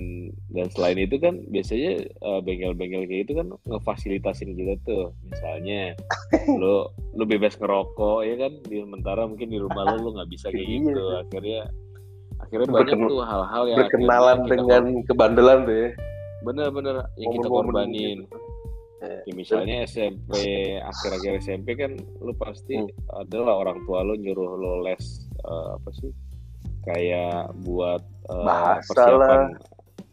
dan 0.51 0.67
selain 0.69 0.99
itu 0.99 1.15
kan 1.17 1.39
biasanya 1.47 1.91
eh, 2.03 2.39
bengkel-bengkel 2.43 3.07
kayak 3.07 3.23
itu 3.23 3.33
kan 3.33 3.47
ngefasilitasin 3.65 4.53
kita 4.53 4.75
tuh. 4.83 5.15
Misalnya 5.25 5.95
lo 6.61 6.91
lo 7.15 7.23
bebas 7.23 7.55
ngerokok 7.55 8.19
ya 8.21 8.35
kan? 8.37 8.51
Di 8.61 8.75
sementara 8.77 9.23
mungkin 9.23 9.47
di 9.47 9.57
rumah 9.57 9.87
lo 9.89 9.95
lo 9.97 10.09
nggak 10.13 10.29
bisa 10.29 10.51
kayak 10.51 10.67
Iya. 10.67 10.77
gitu. 10.83 11.03
Akhirnya 11.17 11.61
akhirnya 12.39 12.67
Berken- 12.67 12.99
banyak 12.99 13.09
tuh 13.09 13.23
hal-hal 13.23 13.63
yang 13.65 13.77
berkenalan 13.79 14.37
dengan 14.45 14.83
kebandelan 15.07 15.57
tuh 15.63 15.75
ya. 15.75 15.89
Bener-bener 16.39 16.95
yang 17.15 17.29
kita 17.33 17.47
korbanin. 17.47 18.19
Ya, 18.99 19.31
misalnya 19.31 19.87
SMP 19.87 20.35
akhir-akhir 20.75 21.39
SMP 21.39 21.71
kan 21.73 21.95
lu 22.19 22.35
pasti 22.35 22.75
Hmm. 22.75 22.91
adalah 23.17 23.55
orang 23.57 23.79
tua 23.83 24.03
lu 24.03 24.11
nyuruh 24.13 24.55
lo 24.55 24.83
les 24.83 24.99
eh, 25.39 25.67
apa 25.73 25.89
sih 25.95 26.11
kayak 26.89 27.35
buat 27.61 28.01
eh, 28.27 28.43
Bahasa 28.43 28.89
persiapan 28.89 29.41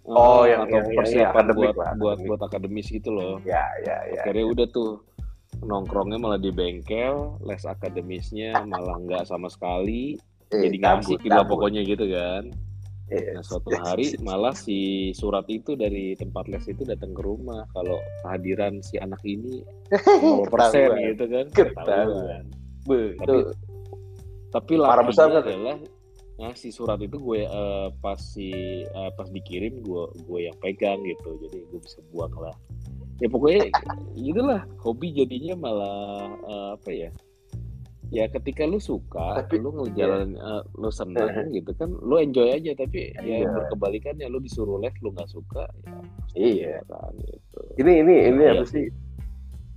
Oh, 0.06 0.46
eh, 0.46 0.54
yang- 0.54 0.62
atau 0.62 0.70
yang- 0.70 0.86
yang 0.86 0.86
persiapan 0.94 1.34
akademik 1.42 1.56
buat 1.66 1.76
lah, 1.76 1.92
buat 1.96 2.18
buat 2.22 2.40
akademis 2.42 2.86
gitu 2.88 3.10
loh 3.10 3.34
ya 3.42 3.64
ya 3.82 3.96
ya 4.06 4.20
akhirnya 4.20 4.44
udah 4.46 4.66
tuh 4.70 4.90
nongkrongnya 5.58 6.14
malah 6.16 6.36
di 6.36 6.50
bengkel 6.50 7.16
les 7.42 7.64
akademisnya 7.64 8.54
malah 8.62 8.96
nggak 8.98 9.24
sama 9.24 9.48
sekali 9.48 10.14
Eh, 10.46 10.62
jadi 10.62 10.78
asik 10.94 11.18
gitu 11.20 11.32
lah 11.32 11.42
pokoknya 11.42 11.82
gitu 11.82 12.06
kan 12.06 12.44
Iya. 13.06 13.38
Nah 13.38 13.44
suatu 13.44 13.70
hari 13.72 14.14
malah 14.26 14.50
si 14.50 14.78
surat 15.12 15.46
itu 15.46 15.74
dari 15.74 16.14
tempat 16.14 16.46
les 16.46 16.66
itu 16.66 16.82
datang 16.82 17.10
ke 17.10 17.22
rumah 17.22 17.62
kalau 17.70 17.94
kehadiran 18.20 18.78
si 18.80 18.98
anak 18.98 19.22
ini 19.22 19.62
0% 19.94 20.50
Ketahuan. 20.50 20.98
gitu 21.06 21.24
kan. 21.26 21.46
Ketahuan. 21.50 22.44
Tapi 23.14 23.36
tapi 24.48 24.72
lakinya 24.74 25.04
besar 25.04 25.28
adalah 25.30 25.76
ngasih 26.36 26.68
surat 26.68 27.00
itu 27.00 27.16
gue 27.16 27.40
eh, 27.42 27.88
pas 27.98 28.16
si 28.16 28.52
eh, 28.82 29.10
pas 29.12 29.24
dikirim 29.26 29.80
gue 29.80 30.02
gue 30.22 30.40
yang 30.42 30.56
pegang 30.58 31.00
gitu 31.02 31.36
jadi 31.40 31.58
gue 31.64 31.80
bisa 31.80 31.98
buang 32.10 32.32
lah 32.36 32.52
ya 33.16 33.26
pokoknya 33.26 33.72
gitulah 34.14 34.60
hobi 34.78 35.10
jadinya 35.10 35.54
malah 35.56 35.96
eh, 36.38 36.68
apa 36.76 36.90
ya 36.92 37.10
ya 38.06 38.28
ketika 38.28 38.62
lu 38.62 38.78
suka 38.78 39.42
Tapi- 39.42 39.58
lu 39.58 39.72
ngejalanin 39.74 40.36
eh, 40.36 40.62
lu 40.76 40.92
senang 40.92 41.26
gitu 41.56 41.72
kan 41.72 41.90
lu 41.90 42.20
enjoy 42.20 42.52
aja 42.52 42.76
tapi 42.76 43.10
ya 43.16 43.42
Iya. 43.42 43.48
berkebalikan 43.50 44.14
ya 44.16 44.28
lu 44.28 44.38
disuruh 44.38 44.76
les 44.76 44.92
lu 45.00 45.10
nggak 45.10 45.26
suka 45.26 45.64
ya 45.82 45.96
Iya. 46.36 46.74
kan 46.84 47.12
gitu 47.18 47.58
Ini 47.80 47.92
ini 48.04 48.14
ini 48.30 48.42
Iya 48.44 48.52
apa 48.54 48.64
sih? 48.68 48.86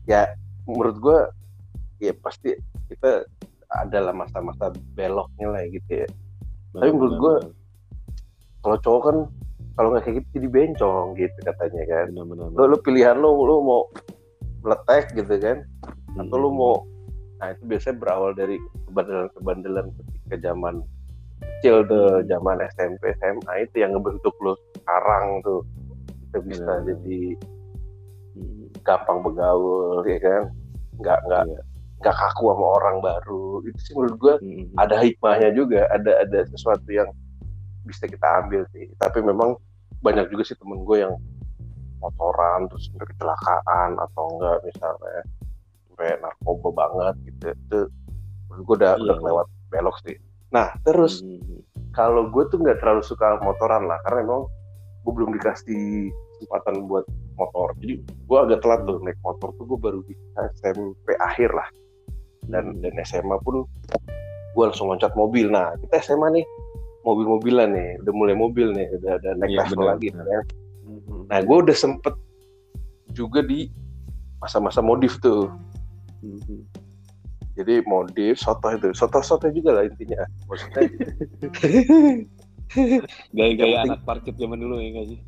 Ya 0.06 0.22
menurut 0.68 0.98
gue 1.00 1.20
ya 2.00 2.14
pasti 2.16 2.52
kita 2.88 3.24
adalah 3.70 4.12
masa-masa 4.12 4.70
beloknya 4.94 5.48
lah 5.48 5.64
gitu 5.66 6.04
ya. 6.04 6.08
Tapi 6.72 6.90
menurut 6.90 7.16
gua- 7.16 7.46
Kalau 8.60 8.78
cowok 8.78 9.02
kan 9.02 9.18
kalau 9.74 9.88
nggak 9.90 10.04
kayak 10.04 10.16
gitu 10.18 10.28
jadi 10.36 10.48
bencong 10.50 11.08
gitu 11.16 11.38
katanya 11.42 11.84
kan. 11.86 12.06
benar-benar 12.10 12.48
Lu, 12.52 12.64
lu 12.66 12.78
pilihan 12.78 13.16
lu 13.16 13.32
lu 13.40 13.56
mau 13.60 13.82
meletek 14.60 15.16
gitu 15.16 15.34
kan 15.36 15.64
atau 16.18 16.36
lu 16.38 16.50
mau 16.50 16.84
nah 17.40 17.48
itu 17.50 17.64
biasanya 17.64 17.96
berawal 17.96 18.32
dari 18.34 18.60
kebandelan-kebandelan 18.86 19.88
ketika 19.96 20.36
zaman 20.44 20.84
kecil 21.40 21.88
tuh 21.88 22.20
zaman 22.26 22.60
SMP 22.70 23.16
SMA 23.16 23.54
itu 23.62 23.76
yang 23.78 23.96
ngebentuk 23.96 24.36
lu 24.38 24.52
sekarang 24.76 25.40
tuh 25.40 25.64
kita 26.22 26.38
bisa 26.42 26.60
Benar. 26.68 26.84
jadi 26.86 27.20
Hmm. 28.30 28.66
gampang 28.82 29.20
begaul 29.22 30.04
ya 30.04 30.20
kan 30.20 30.44
nggak 30.98 31.20
nggak 31.24 31.44
Iya. 31.46 31.60
Nggak 32.00 32.16
kaku 32.16 32.44
sama 32.50 32.68
orang 32.80 32.98
baru 33.00 33.46
itu 33.64 33.80
sih 33.82 33.94
menurut 33.94 34.16
gua 34.16 34.34
Hmm. 34.40 34.66
ada 34.78 34.96
hikmahnya 34.98 35.50
juga 35.52 35.84
ada 35.90 36.24
ada 36.24 36.40
sesuatu 36.48 36.88
yang 36.88 37.12
bisa 37.84 38.06
kita 38.06 38.24
ambil 38.40 38.64
sih 38.72 38.88
tapi 38.96 39.20
memang 39.20 39.60
banyak 40.00 40.32
juga 40.32 40.44
sih 40.46 40.56
temen 40.56 40.80
gue 40.82 40.98
yang 41.02 41.12
motoran 42.00 42.70
terus 42.72 42.88
kecelakaan 42.96 44.00
atau 44.00 44.24
enggak 44.32 44.58
misalnya 44.64 45.20
sampai 45.86 46.16
narkoba 46.18 46.70
banget 46.72 47.16
gitu 47.28 47.46
itu 47.52 47.80
menurut 48.48 48.64
gue 48.64 48.76
udah 48.80 48.94
Iya, 48.96 49.02
udah 49.04 49.16
iya. 49.16 49.22
kelewat 49.22 49.48
belok 49.70 49.98
sih 50.08 50.16
nah 50.50 50.68
terus 50.82 51.20
Hmm. 51.20 51.60
kalau 51.92 52.32
gue 52.32 52.44
tuh 52.48 52.58
nggak 52.58 52.80
terlalu 52.80 53.04
suka 53.04 53.38
motoran 53.44 53.84
lah 53.86 54.00
karena 54.08 54.24
emang 54.24 54.48
gue 55.04 55.12
belum 55.12 55.36
dikasih 55.36 56.08
kesempatan 56.38 56.88
buat 56.88 57.04
motor 57.36 57.76
jadi 57.78 58.00
gue 58.00 58.38
agak 58.40 58.60
telat 58.62 58.88
tuh 58.88 59.04
naik 59.04 59.20
motor 59.20 59.52
tuh 59.52 59.66
gue 59.66 59.80
baru 59.80 60.00
bisa 60.06 60.40
SMP 60.56 61.12
akhir 61.20 61.52
lah 61.52 61.68
dan 62.50 62.78
dan 62.82 62.94
SMA 63.06 63.38
pun 63.42 63.66
gue 64.54 64.64
langsung 64.66 64.90
loncat 64.90 65.14
mobil. 65.14 65.48
Nah 65.48 65.78
kita 65.86 66.02
SMA 66.04 66.42
nih 66.42 66.46
mobil-mobilan 67.08 67.70
nih 67.72 67.90
udah 68.04 68.14
mulai 68.14 68.36
mobil 68.36 68.76
nih 68.76 68.88
udah 69.00 69.12
ada 69.22 69.30
naik 69.40 69.56
Iya, 69.56 69.60
level 69.66 69.86
lagi 69.88 70.10
Hmm. 70.90 71.30
nah 71.30 71.38
gue 71.46 71.58
udah 71.70 71.78
sempet 71.78 72.18
juga 73.14 73.46
di 73.46 73.70
masa-masa 74.42 74.82
modif 74.82 75.22
tuh. 75.22 75.54
Hmm. 76.26 76.66
jadi 77.54 77.86
modif 77.86 78.42
soto 78.42 78.74
itu. 78.74 78.90
Soto 78.98 79.22
soto 79.22 79.54
juga 79.54 79.78
lah 79.78 79.84
intinya. 79.86 80.26
Maksudnya 80.50 80.90
gaya-gaya 83.38 83.86
anak 83.86 84.02
parkir 84.02 84.34
zaman 84.34 84.58
dulu 84.58 84.82
ya 84.82 84.98
nggak 84.98 85.08
sih? 85.14 85.20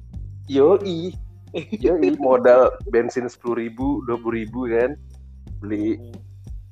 Yoi. 0.49 1.13
Yoi 1.85 2.09
modal 2.17 2.73
bensin 2.89 3.29
sepuluh 3.29 3.67
ribu 3.67 4.01
dua 4.09 4.17
puluh 4.17 4.41
ribu 4.41 4.65
kan. 4.65 4.97
Beli 5.61 6.01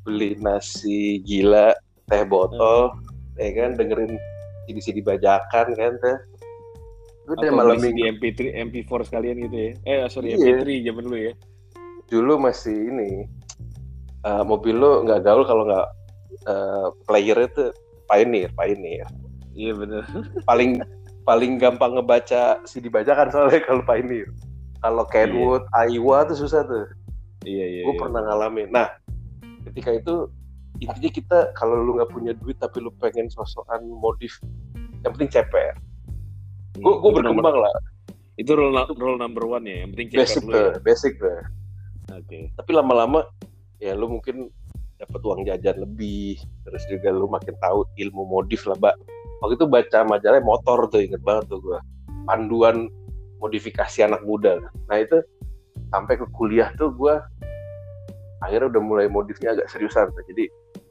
beli 0.04 0.36
nasi 0.40 1.20
gila 1.24 1.76
teh 2.10 2.24
botol 2.26 2.96
ya 3.40 3.50
kan 3.56 3.80
dengerin 3.80 4.20
CD-CD 4.68 5.02
bajakan 5.02 5.68
kan 5.74 5.94
teh. 5.98 6.18
Udah 7.30 7.50
atau 7.50 7.58
malam 7.58 7.78
minggu 7.78 7.94
di 7.94 8.04
MP3 8.10 8.40
MP4 8.70 8.92
sekalian 9.06 9.38
gitu 9.46 9.58
ya? 9.58 9.72
Eh 9.86 9.98
sorry 10.10 10.34
Iya. 10.34 10.66
MP3 10.66 10.70
zaman 10.90 11.04
dulu 11.06 11.18
ya. 11.18 11.34
Dulu 12.10 12.34
masih 12.42 12.78
ini 12.90 13.30
eh, 14.26 14.44
mobil 14.46 14.76
lo 14.78 15.06
nggak 15.06 15.22
gaul 15.26 15.46
kalau 15.46 15.64
nggak 15.70 15.88
eh, 16.50 16.88
playernya 17.06 17.48
tuh 17.54 17.70
Pioneer 18.10 18.50
Pioneer. 18.58 19.08
Iya 19.54 19.74
bener. 19.78 20.04
Paling 20.50 20.82
paling 21.28 21.62
gampang 21.62 21.94
ngebaca 21.94 22.58
CD 22.66 22.90
bajakan 22.90 23.30
soalnya 23.30 23.62
kalau 23.62 23.86
Pioneer. 23.86 24.30
Kalau 24.80 25.04
Kenwood 25.06 25.68
Aiwa 25.76 26.26
tuh 26.26 26.38
susah 26.40 26.66
tuh. 26.66 26.88
Iya 27.46 27.66
iya 27.68 27.82
gue 27.86 27.96
iya. 27.96 28.02
pernah 28.02 28.22
ngalamin. 28.26 28.74
Nah 28.74 28.88
ketika 29.66 29.92
itu 29.92 30.16
intinya 30.80 31.12
kita 31.12 31.38
kalau 31.54 31.82
lu 31.82 31.98
nggak 31.98 32.10
punya 32.10 32.32
duit 32.34 32.56
tapi 32.56 32.80
lu 32.80 32.94
pengen 32.96 33.28
sosokan 33.28 33.84
modif 33.84 34.40
yang 35.04 35.12
penting 35.14 35.32
CPR 35.32 35.76
Hmm, 36.70 36.86
gue 36.86 36.96
nomor- 36.96 37.18
berkembang 37.20 37.58
lah. 37.60 37.74
Itu 38.38 38.56
rule, 38.56 38.72
rule 38.96 39.20
number 39.20 39.44
one 39.44 39.68
ya 39.68 39.84
yang 39.84 39.92
penting 39.92 40.16
basic 40.16 40.40
dulu 40.40 40.54
tuh 40.54 40.64
ya. 40.64 40.80
basic 40.80 41.12
tuh 41.20 41.28
oke. 42.08 42.40
Tapi 42.56 42.72
lama-lama 42.72 43.20
ya 43.78 43.92
lu 43.92 44.08
mungkin 44.08 44.48
dapat 44.96 45.20
uang 45.20 45.44
jajan 45.44 45.76
lebih 45.76 46.40
terus 46.64 46.84
juga 46.88 47.12
lu 47.12 47.28
makin 47.28 47.52
tahu 47.60 47.84
ilmu 47.98 48.24
modif 48.24 48.64
lah 48.64 48.78
mbak. 48.78 48.96
Waktu 49.42 49.56
itu 49.56 49.66
baca 49.68 50.00
majalah 50.06 50.40
motor 50.40 50.88
tuh 50.88 51.02
inget 51.02 51.20
banget 51.20 51.52
tuh 51.52 51.60
gue 51.60 51.80
panduan 52.24 52.88
modifikasi 53.40 54.08
anak 54.08 54.24
muda. 54.24 54.62
Nah 54.88 54.98
itu 55.00 55.20
sampai 55.90 56.16
ke 56.16 56.28
kuliah 56.32 56.72
tuh 56.76 56.94
gue 56.94 57.16
akhirnya 58.40 58.68
udah 58.70 58.82
mulai 58.82 59.08
modifnya 59.08 59.54
agak 59.54 59.68
seriusan 59.68 60.10
tuh. 60.12 60.24
jadi 60.28 60.46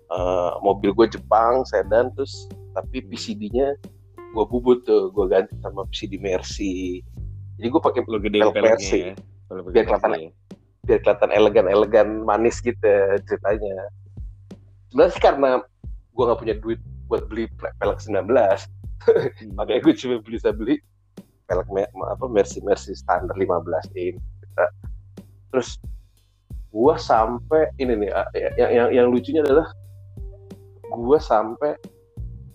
eh, 0.08 0.52
mobil 0.60 0.90
gue 0.92 1.06
Jepang 1.10 1.64
sedan 1.64 2.12
terus 2.12 2.46
tapi 2.72 3.02
PCD-nya 3.02 3.74
gue 4.28 4.44
bubut 4.44 4.84
tuh 4.84 5.08
gue 5.08 5.24
ganti 5.26 5.56
sama 5.58 5.88
PCD 5.88 6.16
Mercy 6.18 7.00
jadi 7.56 7.68
gue 7.68 7.82
pakai 7.82 8.00
Pelek 8.04 8.54
Mercy. 8.54 8.98
ya 9.00 9.14
Biar 9.48 9.84
kelihatan 9.84 10.12
ya. 10.14 10.30
biar 10.84 11.00
kelihatan 11.02 11.30
elegan-elegan 11.32 12.08
manis 12.22 12.60
gitu 12.60 12.80
ceritanya. 13.24 13.88
Sebenarnya 14.88 15.12
sih 15.12 15.20
karena 15.20 15.50
gue 16.12 16.22
nggak 16.22 16.38
punya 16.38 16.54
duit 16.56 16.80
buat 17.08 17.24
beli 17.26 17.48
pe- 17.56 17.72
pelek 17.76 17.98
19, 18.00 18.28
Hmm. 18.98 19.54
makanya 19.56 19.80
gue 19.80 19.94
cuma 19.96 20.16
bisa 20.20 20.48
beli 20.50 20.80
pelek 21.44 21.64
apa 21.96 22.24
Mercy 22.26 22.60
Mercy 22.60 22.92
standar 22.92 23.32
15 23.32 23.48
in. 23.96 24.16
Gitu. 24.16 24.64
Terus 25.48 25.80
gue 26.78 26.94
sampai 26.96 27.74
ini 27.76 27.98
nih 27.98 28.10
ah, 28.14 28.28
ya- 28.30 28.54
yang, 28.54 28.70
yang 28.70 28.88
yang 28.94 29.06
lucunya 29.10 29.42
adalah 29.42 29.66
gue 30.88 31.18
sampai 31.18 31.74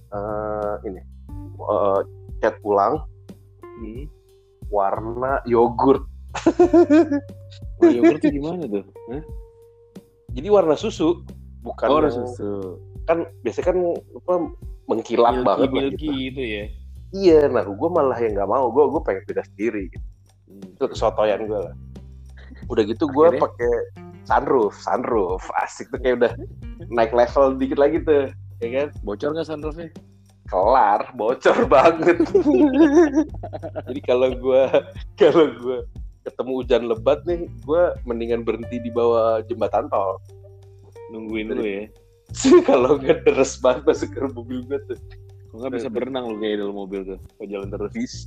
eh, 0.09 0.73
ini 0.87 1.01
eh, 1.59 1.99
cat 2.39 2.55
ulang 2.63 3.03
Hmm. 3.73 4.05
warna 4.69 5.41
yogurt. 5.43 6.05
Oh, 7.81 7.89
yogurt 7.89 8.21
tuh 8.21 8.31
gimana 8.31 8.63
tuh? 8.63 8.85
Hah? 9.11 9.23
Jadi 10.31 10.47
warna 10.47 10.73
susu 10.73 11.25
bukan 11.59 11.87
Oh, 11.89 11.99
yang- 11.99 12.13
susu. 12.13 12.79
kan 13.03 13.27
biasanya 13.41 13.65
kan 13.69 13.77
apa 14.15 14.33
mengkilap 14.87 15.35
banget 15.41 15.67
lah 15.67 15.73
milky 15.73 16.05
gitu. 16.07 16.13
gitu 16.31 16.41
ya. 16.41 16.63
Iya, 17.11 17.39
nah 17.49 17.65
gue 17.65 17.89
malah 17.89 18.15
yang 18.17 18.33
nggak 18.33 18.47
mau, 18.47 18.69
gue 18.69 18.83
gue 18.87 19.01
pengen 19.03 19.23
beda 19.27 19.43
sendiri. 19.43 19.83
Gitu. 19.89 20.05
Hmm. 20.47 20.73
Itu 20.77 20.85
kesotoyan 20.87 21.41
gue 21.43 21.59
lah. 21.59 21.75
Udah 22.71 22.83
gitu 22.85 23.03
gue 23.05 23.27
pakai 23.35 23.73
sunroof, 24.23 24.75
sunroof, 24.79 25.43
asik 25.63 25.91
tuh 25.91 25.99
kayak 25.99 26.15
udah 26.23 26.33
naik 26.91 27.11
level 27.11 27.55
dikit 27.59 27.79
lagi 27.79 27.99
tuh, 28.03 28.31
ya 28.63 28.69
kan? 28.71 28.87
Bocor 29.03 29.35
nggak 29.35 29.47
sunroofnya? 29.47 29.89
Kelar, 30.47 31.01
bocor 31.15 31.57
banget. 31.73 32.17
Jadi 33.87 34.01
kalau 34.03 34.29
gue 34.35 34.63
kalau 35.19 35.45
gue 35.59 35.77
ketemu 36.23 36.51
hujan 36.63 36.83
lebat 36.87 37.19
nih, 37.27 37.47
gue 37.67 37.83
mendingan 38.07 38.47
berhenti 38.47 38.79
di 38.79 38.91
bawah 38.91 39.43
jembatan 39.47 39.91
tol. 39.91 40.19
Nungguin 41.11 41.51
dulu 41.51 41.63
ya. 41.63 41.83
kalau 42.69 42.97
nggak 42.97 43.27
deres 43.27 43.59
banget 43.61 43.83
masuk 43.85 44.09
ke 44.15 44.19
mobil 44.31 44.63
gue 44.65 44.79
tuh. 44.87 44.99
Kok 45.51 45.55
nggak 45.61 45.73
bisa 45.77 45.89
berenang 45.91 46.33
lu 46.33 46.41
kayak 46.41 46.65
dalam 46.65 46.75
mobil 46.75 47.05
tuh? 47.05 47.19
Kok 47.37 47.45
jalan 47.45 47.69
terus? 47.69 48.25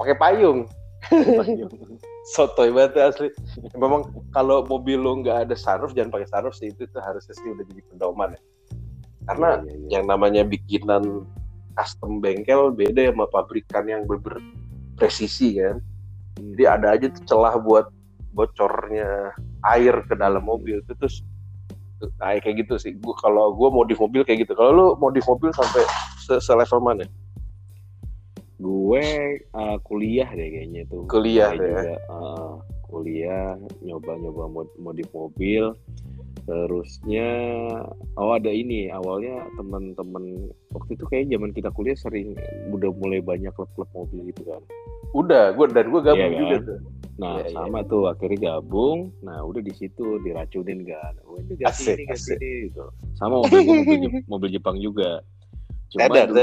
Pakai 0.00 0.16
payung. 0.18 0.66
sotoy 2.34 2.72
banget 2.72 2.96
asli. 3.00 3.28
Memang 3.76 4.08
kalau 4.32 4.64
mobil 4.64 4.96
lo 4.96 5.20
nggak 5.20 5.48
ada 5.48 5.56
sunroof 5.56 5.92
jangan 5.92 6.12
pakai 6.14 6.28
sunroof 6.28 6.54
sih. 6.56 6.72
Itu 6.72 6.88
tuh 6.88 7.02
harusnya 7.04 7.34
sih 7.36 7.48
udah 7.52 7.64
jadi 7.68 7.82
pedoman 7.92 8.28
ya. 8.34 8.40
Karena 9.24 9.48
Iya, 9.56 9.64
iya, 9.64 9.74
iya. 9.74 9.88
yang 9.98 10.04
namanya 10.08 10.42
bikinan 10.44 11.24
custom 11.74 12.22
bengkel 12.22 12.70
beda 12.70 13.10
sama 13.10 13.26
pabrikan 13.28 13.84
yang 13.88 14.02
ber 14.06 14.20
presisi 14.94 15.58
kan. 15.58 15.80
Hmm. 16.34 16.50
jadi 16.54 16.64
ada 16.66 16.86
aja 16.98 17.06
tuh 17.14 17.22
celah 17.30 17.54
buat 17.62 17.86
bocornya 18.34 19.30
air 19.70 19.94
ke 20.10 20.18
dalam 20.18 20.42
mobil 20.42 20.82
itu 20.82 20.92
terus 20.98 21.22
nah 22.20 22.36
kayak 22.36 22.66
gitu 22.66 22.74
sih. 22.76 22.92
Gua 23.00 23.16
kalau 23.16 23.54
gua 23.56 23.72
modif 23.72 23.96
mobil 23.96 24.26
kayak 24.26 24.44
gitu. 24.44 24.52
Kalau 24.52 24.70
lu 24.74 24.86
modif 25.00 25.24
mobil 25.24 25.54
sampai 25.56 25.82
se, 26.20 26.52
level 26.52 26.80
mana 26.84 27.08
gue 28.64 29.06
uh, 29.52 29.76
kuliah 29.84 30.28
deh 30.32 30.48
kayaknya 30.48 30.82
tuh. 30.88 31.04
Kuliah 31.04 31.52
deh 31.52 31.68
ya? 31.68 31.80
juga, 31.84 31.94
uh, 32.08 32.52
kuliah 32.88 33.48
nyoba-nyoba 33.84 34.44
mod- 34.48 34.76
modif 34.80 35.08
mobil. 35.12 35.76
Terusnya 36.44 37.28
oh 38.16 38.32
ada 38.36 38.48
ini. 38.48 38.88
Awalnya 38.88 39.48
teman-teman 39.56 40.48
waktu 40.72 40.90
itu 40.96 41.04
kayak 41.08 41.28
zaman 41.32 41.50
kita 41.52 41.68
kuliah 41.72 41.96
sering 41.96 42.36
udah 42.68 42.92
mulai 42.96 43.20
banyak 43.20 43.52
klub-klub 43.52 43.88
mobil 43.92 44.28
gitu 44.32 44.48
kan. 44.48 44.60
Udah 45.16 45.52
gue 45.56 45.66
dan 45.72 45.88
gue 45.88 46.00
gabung 46.00 46.20
Iya 46.20 46.28
kan? 46.28 46.40
juga 46.40 46.56
tuh. 46.68 46.80
Nah 47.14 47.34
Iya, 47.40 47.46
iya. 47.46 47.54
sama 47.54 47.80
tuh 47.86 48.02
akhirnya 48.10 48.38
gabung. 48.58 49.08
Nah 49.24 49.40
udah 49.40 49.62
di 49.64 49.72
situ 49.72 50.20
diracunin 50.20 50.84
kan. 50.84 51.14
Oh 51.24 51.40
ini 51.40 51.54
ganti 51.56 51.84
Asik, 51.86 51.96
ini 51.96 52.04
ganti 52.12 52.32
asik. 52.34 52.36
ini 52.42 52.50
gitu. 52.68 52.84
Sama 53.16 53.40
mobil 53.40 53.60
mobil, 53.64 53.96
Jep- 54.04 54.24
mobil 54.28 54.50
Jepang 54.52 54.76
juga 54.82 55.22
cuma 55.94 56.10
Sadar, 56.10 56.26
dulu 56.26 56.42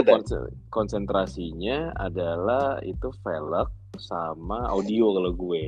konsentrasinya 0.71 1.91
adalah 1.99 2.79
itu 2.87 3.11
velg 3.19 3.67
sama 3.99 4.71
audio 4.71 5.11
kalau 5.19 5.31
gue 5.35 5.63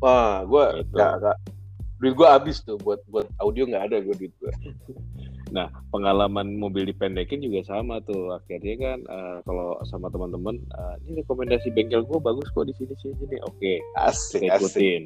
wah 0.00 0.40
gue 0.48 0.64
Gitu. 0.80 0.96
nggak 0.96 1.12
nggak 1.20 1.36
duit 2.00 2.14
gue 2.16 2.28
habis 2.28 2.56
tuh 2.64 2.80
buat 2.80 3.04
buat 3.12 3.28
audio 3.44 3.68
nggak 3.68 3.84
ada 3.92 3.96
gue 4.00 4.14
duit 4.16 4.34
gue 4.40 4.52
Nah, 5.54 5.70
pengalaman 5.94 6.58
mobil 6.58 6.82
dipendekin 6.90 7.38
juga 7.38 7.62
sama 7.62 8.02
tuh. 8.02 8.34
Akhirnya 8.34 8.74
kan 8.74 8.98
eh, 9.06 9.36
kalau 9.46 9.78
sama 9.86 10.10
teman-teman, 10.10 10.58
eh, 10.58 10.94
ini 11.06 11.22
rekomendasi 11.22 11.70
bengkel 11.70 12.02
gue 12.02 12.18
bagus 12.18 12.50
kok 12.50 12.66
di 12.66 12.74
sini 12.74 12.90
sini. 12.98 13.38
Oke, 13.46 13.78
asik 14.02 14.42
kita 14.42 14.58
asik 14.58 14.74
ikutin. 14.74 15.02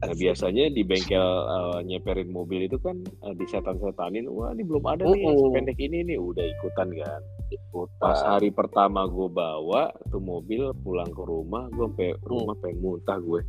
Nah, 0.00 0.16
biasanya 0.16 0.72
di 0.72 0.80
bengkel 0.80 1.20
eh, 1.22 1.78
nyeperin 1.84 2.28
mobil 2.28 2.64
itu 2.64 2.80
kan 2.80 2.96
eh, 3.20 3.34
disetan-setanin, 3.36 4.24
wah 4.26 4.48
ini 4.50 4.64
belum 4.64 4.80
ada 4.82 5.04
nih 5.04 5.20
Mm-mm. 5.20 5.52
sependek 5.52 5.76
ini 5.76 5.98
nih, 6.02 6.16
udah 6.16 6.40
ikutan 6.42 6.88
kan. 6.94 7.20
Ikutan. 7.48 8.00
Pas 8.00 8.16
hari 8.18 8.48
pertama 8.48 9.04
gue 9.04 9.28
bawa 9.28 9.92
tuh 10.08 10.18
mobil 10.18 10.72
pulang 10.80 11.08
ke 11.08 11.20
rumah, 11.20 11.68
gue 11.68 11.84
sampai 11.86 12.10
Mm. 12.12 12.24
rumah 12.24 12.54
pengen 12.58 12.78
muntah 12.80 13.18
gue. 13.18 13.40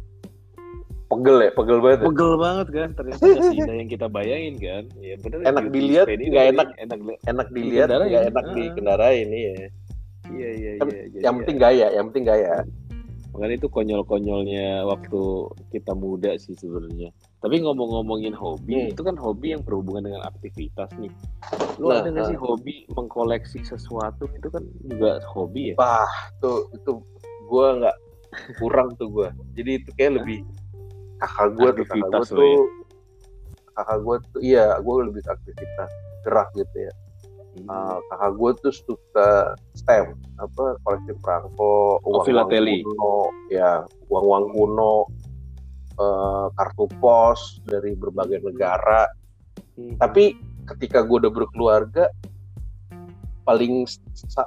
pegel 1.07 1.43
ya 1.43 1.51
pegel 1.51 1.79
banget 1.79 1.99
ya? 1.99 2.05
Pegel 2.07 2.33
banget 2.39 2.67
kan, 2.71 2.89
ternyata 2.95 3.23
seindah 3.43 3.75
yang 3.75 3.89
kita 3.89 4.07
bayangin 4.07 4.55
kan. 4.57 4.83
Ya 4.95 5.15
bener. 5.19 5.37
Enak 5.43 5.65
dilihat, 5.67 6.05
nggak 6.07 6.45
enak. 6.55 6.67
enak 6.79 6.99
enak 7.27 7.47
dilihat 7.51 7.87
nggak 7.91 8.23
enak 8.31 8.45
Ah. 8.47 8.53
dikendarain 8.55 9.27
iya 9.27 9.51
Iya 10.31 10.49
iya 10.55 10.71
Kan 10.79 10.87
iya. 10.87 11.03
jadi 11.11 11.19
yang 11.19 11.35
ya. 11.35 11.39
penting 11.43 11.57
gaya 11.59 11.87
yang 11.91 12.05
penting 12.07 12.25
gaya 12.25 12.51
Makanya 13.31 13.55
itu 13.63 13.67
konyol-konyolnya 13.71 14.83
waktu 14.83 15.21
kita 15.71 15.95
muda 15.95 16.35
sih 16.35 16.51
sebenarnya. 16.53 17.15
Tapi 17.41 17.57
ngomong-ngomongin 17.63 18.35
hobi, 18.37 18.75
Hmm. 18.75 18.91
itu 18.93 19.01
kan 19.01 19.15
hobi 19.17 19.55
yang 19.57 19.63
berhubungan 19.65 20.05
dengan 20.11 20.21
aktivitas 20.27 20.91
nih. 20.99 21.09
Lu 21.81 21.89
Nah, 21.89 22.03
ada 22.03 22.09
nggak 22.11 22.27
sih 22.29 22.37
hobi 22.37 22.85
mengkoleksi 22.91 23.65
sesuatu 23.65 24.29
itu 24.29 24.47
kan 24.51 24.61
juga 24.85 25.17
hobi 25.31 25.73
ya? 25.73 25.75
wah 25.79 26.11
tuh 26.37 26.69
itu 26.69 27.01
gue 27.49 27.67
nggak 27.81 27.97
kurang 28.61 28.93
tuh 28.95 29.09
gue 29.11 29.27
jadi 29.57 29.71
itu 29.81 29.89
kayak 29.97 30.21
lebih 30.21 30.39
kakak 31.17 31.49
gue 31.57 31.69
tuh 31.81 31.85
kakak 31.89 32.07
gue 32.07 32.15
lo 32.15 32.23
tuh 32.29 32.45
ya? 32.45 32.59
kakak 33.73 33.97
gue 34.05 34.15
tuh 34.31 34.39
iya 34.39 34.65
gue 34.77 34.95
lebih 35.09 35.23
aktivitas 35.25 35.91
gerak 36.21 36.47
gitu 36.55 36.77
ya 36.77 36.93
Hmm. 36.93 37.10
Uh, 37.51 37.99
kakak 38.07 38.31
gue 38.39 38.51
tuh 38.63 38.73
suka 38.73 39.29
stem 39.75 40.15
apa 40.39 40.79
koleksi 40.87 41.11
perangko 41.19 41.99
uang 42.07 42.23
filateli. 42.23 42.79
kuno 42.79 43.27
ya 43.51 43.83
uang 44.07 44.23
uang 44.23 44.45
kuno 44.55 44.93
uh, 45.99 46.47
kartu 46.55 46.87
pos 47.03 47.59
dari 47.67 47.91
berbagai 47.93 48.39
negara 48.39 49.03
Hmm. 49.71 49.95
tapi 49.95 50.35
ketika 50.67 50.99
gue 50.99 51.27
udah 51.27 51.31
berkeluarga 51.31 52.11
paling 53.47 53.87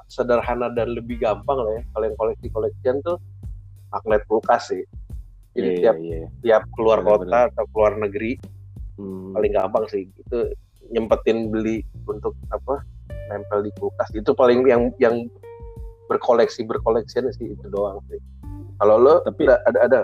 sederhana 0.09 0.69
dan 0.69 0.93
lebih 0.93 1.17
gampang 1.17 1.65
lah 1.65 1.81
ya 1.81 1.83
kalau 1.93 2.05
yang 2.09 2.17
koleksi 2.21 2.47
koleksian 2.53 2.97
tuh 3.01 3.17
magnet 3.89 4.21
kulkas 4.29 4.69
sih 4.69 4.85
jadi 5.57 5.69
Iya, 5.71 5.81
tiap 5.81 5.97
iya. 6.01 6.25
tiap 6.45 6.63
keluar 6.77 7.01
kota 7.01 7.49
atau 7.53 7.65
keluar 7.73 7.97
negeri 7.97 8.37
Hmm. 8.95 9.33
paling 9.35 9.53
gampang 9.53 9.85
sih 9.91 10.07
itu 10.07 10.39
nyempetin 10.91 11.49
beli 11.49 11.81
untuk 12.05 12.37
apa 12.51 12.85
nempel 13.29 13.65
di 13.65 13.73
kulkas 13.79 14.11
itu 14.13 14.33
paling 14.33 14.65
yang 14.65 14.93
yang 14.99 15.25
berkoleksi 16.07 16.65
berkoleksian 16.65 17.33
sih 17.33 17.57
itu 17.57 17.67
doang 17.69 17.97
sih 18.13 18.21
kalau 18.77 18.99
lo 18.99 19.15
Tapi- 19.23 19.49
ada 19.49 19.57
ada, 19.65 19.81
ada 19.87 20.01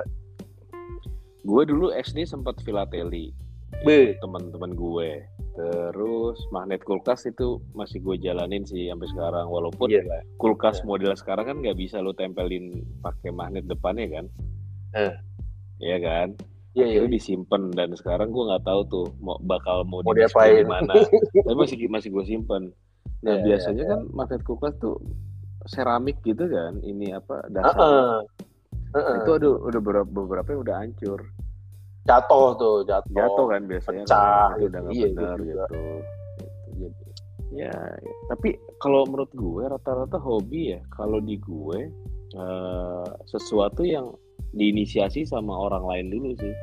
Gue 1.41 1.65
dulu 1.65 1.89
SD 1.89 2.29
sempat 2.29 2.61
filateli. 2.61 3.33
B 3.81 4.13
teman-teman 4.21 4.77
gue. 4.77 5.25
Terus 5.57 6.37
magnet 6.53 6.85
kulkas 6.85 7.25
itu 7.25 7.65
masih 7.73 7.97
gue 8.05 8.21
jalanin 8.21 8.61
sih 8.69 8.93
sampai 8.93 9.09
sekarang. 9.09 9.49
Walaupun 9.49 9.89
lah 9.89 10.21
kulkas 10.37 10.85
Iya. 10.85 10.87
model 10.87 11.13
sekarang 11.17 11.45
kan 11.49 11.57
nggak 11.65 11.81
bisa 11.81 12.05
lo 12.05 12.13
tempelin 12.13 12.85
pakai 13.01 13.33
magnet 13.33 13.65
depannya 13.65 14.21
kan? 14.21 14.27
Eh. 14.93 15.13
Iya 15.81 15.97
kan? 15.97 16.29
Iya 16.73 16.87
iya 16.87 17.01
Itu 17.03 17.11
disimpan 17.11 17.75
dan 17.75 17.91
sekarang 17.99 18.31
gue 18.31 18.45
nggak 18.47 18.63
tahu 18.63 18.81
tuh 18.87 19.07
mau 19.19 19.37
bakal 19.43 19.83
mau, 19.89 20.01
Mau 20.07 20.15
diapain? 20.15 20.63
di 20.63 20.69
mana. 20.69 20.95
Tapi 21.47 21.57
masih 21.57 21.77
masih 21.91 22.09
gue 22.15 22.25
simpen. 22.27 22.71
Nah 23.21 23.37
Iya, 23.37 23.45
biasanya 23.45 23.85
iya, 23.85 23.91
kan 23.93 24.01
magnet 24.15 24.43
kulkas 24.47 24.75
tuh 24.79 24.97
seramik 25.67 26.17
gitu 26.25 26.47
kan? 26.47 26.79
Ini 26.81 27.21
apa 27.21 27.45
dasarnya? 27.51 27.85
Heeh. 27.85 28.17
Heeh. 28.91 29.17
Itu 29.23 29.31
ada 29.39 29.49
udah 29.61 29.81
beberapa, 29.83 30.09
beberapa 30.09 30.49
yang 30.51 30.61
udah 30.67 30.77
hancur. 30.81 31.21
jatuh 32.01 32.57
tuh 32.57 32.77
jatuh 32.89 33.13
Jatuh 33.13 33.47
kan 33.47 33.63
biasanya 33.69 34.03
pecah, 34.09 34.49
kan 34.51 34.57
itu 34.57 34.65
udah 34.67 34.81
nggak 34.81 34.95
iya, 34.97 35.07
benar 35.13 35.37
gitu 35.37 35.47
gitu. 35.47 35.65
Gitu. 35.71 35.81
Jadi, 36.81 37.61
ya, 37.61 37.77
ya. 37.77 38.13
tapi 38.33 38.49
kalau 38.81 39.05
menurut 39.05 39.31
gue 39.37 39.63
rata-rata 39.69 40.17
hobi 40.17 40.75
ya 40.75 40.81
kalau 40.91 41.21
di 41.21 41.37
gue 41.37 41.93
eh, 42.35 43.09
sesuatu 43.29 43.85
yang 43.85 44.11
diinisiasi 44.55 45.27
sama 45.27 45.55
orang 45.55 45.85
lain 45.87 46.07
dulu 46.11 46.31
sih. 46.39 46.55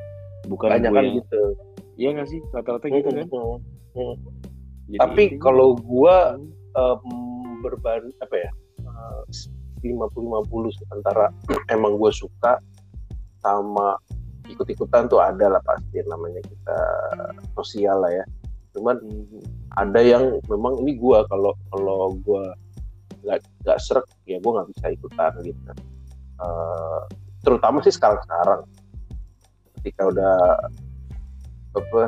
Bukan 0.48 0.68
banyak 0.70 0.90
gue 0.90 0.96
kan 0.96 1.04
yang 1.04 1.16
gitu. 1.20 1.42
Iya 1.98 2.08
nggak 2.14 2.28
sih? 2.30 2.40
Rata-rata 2.54 2.86
gitu 2.88 3.08
kan. 3.10 3.26
Jadi 4.88 4.98
tapi 4.98 5.22
intinya- 5.28 5.42
kalau 5.42 5.68
gua 5.76 6.38
Hmm, 6.38 7.02
um, 7.04 7.60
berban 7.60 8.08
apa 8.22 8.36
ya 8.38 8.50
lima 9.82 10.06
puluh 10.10 10.26
lima 10.30 10.40
puluh 10.46 10.70
antara 10.90 11.30
emang 11.74 11.98
gue 11.98 12.10
suka 12.10 12.58
sama 13.42 13.94
ikut-ikutan 14.48 15.06
tuh 15.06 15.20
ada 15.20 15.52
lah 15.58 15.62
pasti 15.62 16.00
namanya 16.08 16.40
kita 16.40 16.78
sosial 17.52 18.00
lah 18.00 18.10
ya. 18.10 18.24
Cuman 18.72 18.96
hmm, 18.96 19.44
ada 19.76 20.00
yang 20.00 20.40
memang 20.48 20.80
ini 20.82 20.96
gua 20.96 21.22
kalau 21.28 21.52
kalau 21.68 22.16
gua 22.24 22.56
nggak 23.26 23.44
nggak 23.66 23.78
serak 23.82 24.06
ya 24.24 24.40
gua 24.40 24.62
nggak 24.62 24.68
bisa 24.72 24.86
ikutan 24.94 25.32
gitu. 25.44 25.60
Eh, 26.38 27.02
terutama 27.48 27.80
sih 27.80 27.90
sekarang 27.90 28.20
sekarang 28.22 28.60
ketika 29.80 30.02
udah 30.04 30.36
apa 31.72 32.02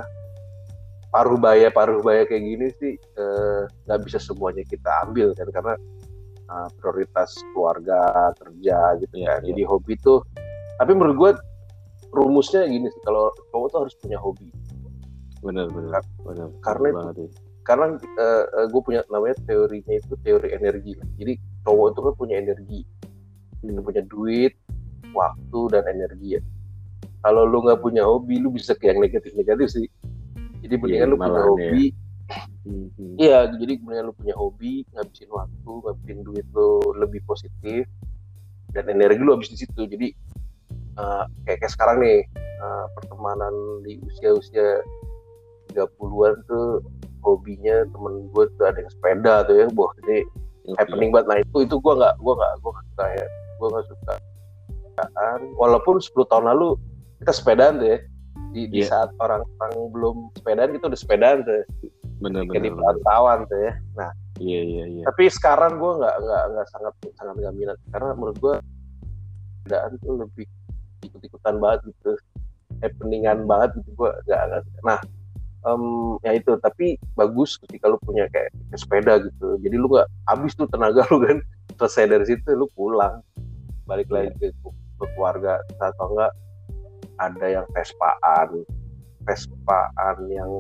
paruh 1.09 1.39
baya 1.41 1.73
paruh 1.73 2.05
baya 2.05 2.23
kayak 2.23 2.45
gini 2.45 2.67
sih 2.77 2.93
eh, 2.97 3.61
nggak 3.89 4.01
bisa 4.05 4.21
semuanya 4.21 4.61
kita 4.63 4.91
ambil 5.09 5.33
kan 5.33 5.49
karena 5.49 5.75
eh, 6.45 6.69
prioritas 6.77 7.33
keluarga 7.51 7.99
kerja 8.37 9.01
gitu 9.01 9.15
Iya, 9.17 9.33
kan 9.33 9.41
iya. 9.41 9.49
jadi 9.49 9.63
hobi 9.65 9.95
tuh 9.99 10.21
tapi 10.77 10.93
menurut 10.93 11.17
gua 11.17 11.33
rumusnya 12.11 12.67
gini 12.67 12.91
sih 12.91 13.01
kalau 13.03 13.31
cowok 13.49 13.67
tuh 13.71 13.79
harus 13.87 13.95
punya 13.97 14.19
hobi 14.19 14.51
benar 15.41 15.73
benar 15.73 16.03
benar 16.21 16.49
Karena 16.61 16.89
benar 16.93 16.93
itu- 16.93 17.01
banget 17.01 17.17
ya. 17.17 17.29
karena 17.61 17.85
gue 18.67 18.83
punya 18.83 19.01
namanya 19.09 19.37
teorinya 19.47 19.95
itu 19.95 20.17
teori 20.27 20.49
energi. 20.51 20.97
Jadi 21.17 21.33
cowok 21.63 21.87
itu 21.93 22.01
kan 22.03 22.15
punya 22.19 22.37
energi, 22.41 22.81
Hmm. 23.61 23.79
Punya 23.85 24.03
duit, 24.09 24.57
waktu 25.13 25.61
dan 25.73 25.85
energi 25.87 26.39
ya. 26.39 26.43
Kalau 27.21 27.45
lu 27.45 27.61
nggak 27.65 27.85
punya 27.85 28.03
hobi, 28.05 28.41
lu 28.41 28.49
bisa 28.49 28.73
ke 28.73 28.89
yang 28.89 29.01
negatif-negatif 29.01 29.69
sih. 29.69 29.87
Jadi 30.61 30.75
mendingan 30.77 31.09
Iya, 31.09 31.13
lu 31.13 31.17
punya 31.21 31.41
ya. 31.41 31.49
hobi, 31.49 31.85
Hmm, 32.63 32.87
hmm. 32.95 33.15
iya. 33.19 33.39
Jadi 33.51 33.73
mendingan 33.83 34.07
lu 34.09 34.15
punya 34.15 34.35
hobi, 34.39 34.87
ngabisin 34.95 35.31
waktu, 35.35 35.73
ngabisin 35.85 36.19
duit 36.23 36.47
lu 36.55 36.81
lebih 36.97 37.21
positif 37.27 37.85
dan 38.71 38.87
energi 38.87 39.21
lu 39.21 39.35
habis 39.35 39.51
di 39.51 39.59
situ. 39.61 39.83
Jadi 39.85 40.09
eh, 40.97 41.25
kayak 41.45 41.59
kayak 41.61 41.73
sekarang 41.73 41.97
nih 42.01 42.23
eh, 42.39 42.87
pertemanan 42.97 43.53
di 43.85 43.99
usia-usia 44.07 44.81
30-an 45.71 46.35
tuh 46.47 46.83
hobinya 47.21 47.85
temen 47.93 48.27
gue 48.33 48.45
tuh 48.57 48.65
ada 48.65 48.81
yang 48.81 48.91
sepeda 48.91 49.35
tuh 49.45 49.55
ya, 49.61 49.67
wah 49.77 49.93
ini 50.07 50.25
Oke. 50.67 50.77
happening 50.81 51.11
banget. 51.13 51.27
Nah 51.29 51.39
itu 51.43 51.57
itu 51.69 51.77
gue 51.79 51.95
nggak 51.95 52.15
gue 52.17 52.33
nggak 52.35 52.53
gue 52.63 52.71
nggak 52.71 52.87
suka 52.91 53.07
ya, 53.13 53.27
gue 53.61 53.69
nggak 53.69 53.87
suka. 53.87 54.15
Sepedaan. 55.07 55.41
Walaupun 55.57 55.95
10 55.99 56.31
tahun 56.31 56.45
lalu 56.53 56.69
kita 57.21 57.33
sepedaan 57.33 57.75
tuh 57.81 57.89
ya, 57.89 57.99
di, 58.51 58.63
di 58.67 58.81
Iya. 58.83 58.87
saat 58.91 59.11
orang-orang 59.17 59.73
belum 59.95 60.17
sepedaan 60.35 60.71
kita 60.75 60.85
udah 60.91 61.01
sepedaan 61.01 61.39
tuh, 61.47 61.63
benar 62.21 62.43
kayak 62.49 62.63
di 62.67 62.71
benar 62.71 62.75
benar. 62.75 62.77
perantauan 62.77 63.39
tuh 63.47 63.61
ya. 63.61 63.73
Nah 63.97 64.11
iya 64.41 64.61
iya 64.65 64.85
iya. 64.89 65.05
tapi 65.05 65.29
sekarang 65.29 65.77
gue 65.77 65.93
nggak 66.01 66.17
nggak 66.17 66.43
nggak 66.57 66.67
sangat 66.73 66.95
sangat 67.15 67.35
nggak 67.37 67.55
minat 67.55 67.79
karena 67.93 68.11
menurut 68.17 68.37
gue 68.41 68.55
sepedaan 69.61 69.91
tuh 70.01 70.15
lebih 70.17 70.47
ikut-ikutan 71.05 71.55
banget 71.61 71.81
gitu, 71.93 72.13
happeningan 72.81 73.45
banget 73.45 73.71
gitu 73.81 73.91
gue 73.95 74.11
nggak 74.27 74.41
nggak. 74.49 74.63
Nah 74.83 74.99
em, 75.61 75.83
ya 76.25 76.33
itu. 76.35 76.53
Tapi 76.57 76.97
bagus 77.15 77.61
ketika 77.61 77.93
lu 77.93 78.01
punya 78.01 78.25
kayak, 78.33 78.49
kayak 78.73 78.81
sepeda 78.81 79.13
gitu. 79.21 79.61
Jadi 79.61 79.77
lu 79.77 79.87
nggak 79.93 80.09
habis 80.27 80.53
tuh 80.57 80.67
tenaga 80.69 81.05
lu 81.13 81.21
kan. 81.21 81.39
Selesai 81.77 82.05
dari 82.09 82.25
situ 82.29 82.49
lu 82.57 82.67
pulang. 82.75 83.21
Balik 83.85 84.09
lagi 84.09 84.33
ke, 84.41 84.49
ke 84.53 84.69
keluarga 85.17 85.61
atau 85.81 86.07
enggak 86.15 86.33
ada 87.21 87.47
yang 87.47 87.67
Vespaan 87.77 88.49
Vespaan 89.25 90.17
yang 90.33 90.51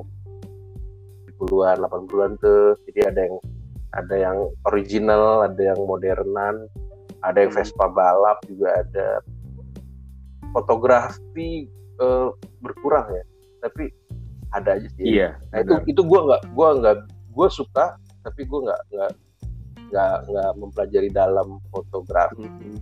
70-an 1.40 1.80
80-an 1.80 2.32
tuh 2.40 2.76
jadi 2.90 3.12
ada 3.12 3.20
yang 3.28 3.36
ada 3.90 4.14
yang 4.16 4.38
original 4.68 5.42
ada 5.48 5.62
yang 5.74 5.80
modernan 5.88 6.68
ada 7.20 7.38
yang 7.44 7.52
Hmm. 7.52 7.60
Vespa 7.60 7.86
balap 7.90 8.38
juga 8.48 8.80
ada 8.80 9.08
fotografi 10.52 11.68
eh, 12.00 12.28
berkurang 12.60 13.06
ya 13.12 13.24
tapi 13.60 13.92
ada 14.50 14.76
aja 14.76 14.88
sih 14.98 15.16
Iya. 15.16 15.38
Nah, 15.52 15.58
itu 15.62 15.74
itu 15.94 16.02
gue 16.02 16.20
nggak 16.26 16.42
gue 16.52 16.68
nggak 16.82 16.96
gue 17.30 17.48
suka 17.52 17.94
tapi 18.26 18.40
gue 18.44 18.60
nggak 18.66 18.80
nggak 18.92 19.12
nggak 19.90 20.16
nggak 20.30 20.50
mempelajari 20.58 21.08
dalam 21.10 21.58
fotografi. 21.74 22.46
Mhm. 22.46 22.78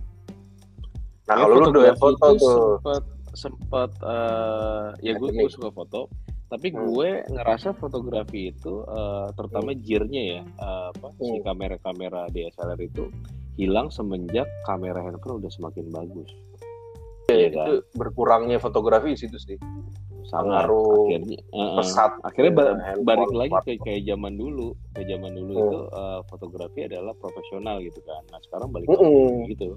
Nah 1.29 1.35
Ya, 1.35 1.45
kalau 1.45 1.55
lu 1.55 1.69
doyan 1.69 1.93
foto 1.95 2.25
tuh, 2.33 2.41
sempat 2.41 3.03
sempat 3.29 3.89
eh, 4.01 4.85
ya 4.99 5.13
gue 5.13 5.29
Akademik. 5.29 5.45
gue 5.45 5.49
suka 5.53 5.69
foto 5.69 6.09
tapi 6.49 6.73
Hmm. 6.73 6.89
gue 6.89 7.09
ngerasa 7.29 7.69
fotografi 7.73 8.49
itu 8.49 8.81
eh, 8.81 9.27
terutama 9.31 9.69
gearnya 9.71 10.21
ya 10.27 10.41
eh, 10.41 10.85
apa 10.89 11.13
si 11.15 11.29
Hmm. 11.31 11.45
kamera-kamera 11.45 12.25
DSLR 12.27 12.81
itu 12.81 13.13
hilang 13.55 13.87
semenjak 13.87 14.49
kamera 14.63 14.97
handphone 14.99 15.37
udah 15.37 15.51
semakin 15.51 15.85
bagus 15.87 16.29
Iya 17.29 17.47
kan? 17.47 17.61
itu 17.61 17.73
berkurangnya 17.93 18.57
fotografi 18.57 19.13
di 19.13 19.19
situ 19.19 19.37
sih. 19.37 19.57
sangat 20.25 20.65
Pengaruh 20.65 20.93
akhirnya 20.99 21.37
eh, 21.43 21.73
pesat. 21.75 22.11
akhirnya 22.19 22.51
ba- 22.51 22.77
handphone, 22.79 23.05
balik 23.07 23.29
lagi 23.31 23.49
kayak 23.49 23.61
smartphone. 23.61 23.81
kayak 23.83 24.01
zaman 24.07 24.33
dulu 24.35 24.67
kayak 24.91 25.07
zaman 25.07 25.31
dulu 25.31 25.51
Hmm. 25.51 25.61
itu 25.63 25.79
eh, 25.91 26.19
fotografi 26.25 26.79
adalah 26.83 27.13
profesional 27.15 27.75
gitu 27.79 27.99
kan 28.01 28.21
nah 28.27 28.39
sekarang 28.39 28.69
balik 28.71 28.87
Mm-mm. 28.87 29.05
lagi 29.05 29.53
gitu 29.53 29.69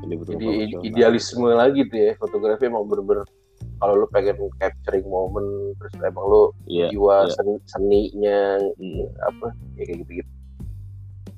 Jadi 0.00 0.14
betul 0.16 0.32
Jadi 0.34 0.46
profesional. 0.46 0.82
idealisme 0.84 1.48
lagi 1.50 1.80
tuh 1.86 1.98
ya 1.98 2.10
fotografi 2.16 2.62
emang 2.66 2.84
bener-bener 2.84 3.24
kalau 3.74 3.94
lu 3.96 4.06
pengen 4.08 4.36
capturing 4.56 5.04
momen 5.04 5.44
terus 5.76 5.92
emang 5.98 6.24
lu 6.24 6.42
Iya. 6.64 6.88
jiwa 6.90 7.16
iya. 7.24 7.32
seni 7.32 7.54
seninya 7.64 8.38
Hmm. 8.76 9.04
apa 9.22 9.46
ya 9.74 9.82
kayak 9.82 9.98
gitu-gitu. 10.02 10.30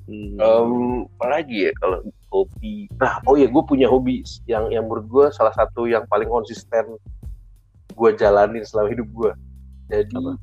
Hmm. 0.07 0.39
Em, 0.39 0.71
apa 1.19 1.25
lagi 1.29 1.67
ya 1.67 1.71
kalau 1.77 1.99
hobi 2.27 2.87
nah 2.95 3.19
oh 3.23 3.35
ya 3.35 3.47
gue 3.47 3.63
punya 3.63 3.87
hobi 3.87 4.23
yang 4.45 4.67
yang 4.67 4.87
menurut 4.87 5.07
gue 5.07 5.25
salah 5.31 5.51
satu 5.51 5.83
yang 5.83 6.03
paling 6.07 6.27
konsisten 6.27 6.95
gue 7.91 8.09
jalanin 8.13 8.63
selama 8.63 8.87
hidup 8.87 9.07
gue 9.09 9.31
jadi 9.87 10.11
Apa? 10.13 10.35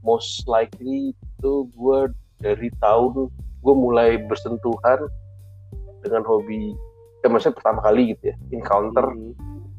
most 0.00 0.46
likely 0.46 1.10
itu 1.10 1.52
gue 1.68 1.98
dari 2.38 2.70
tahun 2.78 3.26
gue 3.60 3.74
mulai 3.76 4.18
bersentuhan 4.24 5.06
dengan 6.00 6.22
hobi 6.24 6.74
ya 7.20 7.28
maksudnya 7.28 7.56
pertama 7.56 7.80
kali 7.80 8.12
gitu 8.12 8.30
ya 8.30 8.36
encounter 8.50 9.06
Hmm. 9.06 9.34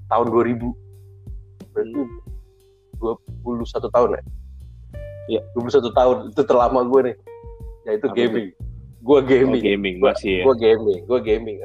tahun 0.07 0.27
2000 0.27 0.69
berarti 1.71 2.01
21 2.99 3.89
tahun 3.89 4.09
ya 4.11 4.23
Iya. 5.29 5.41
21 5.55 5.89
tahun 5.91 6.17
itu 6.29 6.41
terlama 6.43 6.81
gue 6.83 7.01
nih 7.07 7.15
yaitu 7.83 8.07
Apa 8.07 8.15
gaming 8.15 8.47
gue 9.01 9.17
Oh, 9.17 9.23
gaming 9.23 9.61
gaming 9.63 9.95
Gua- 9.97 10.13
masih 10.13 10.31
ya. 10.31 10.43
gue 10.43 10.55
gaming 10.59 10.99
gue 11.05 11.19
gaming 11.19 11.57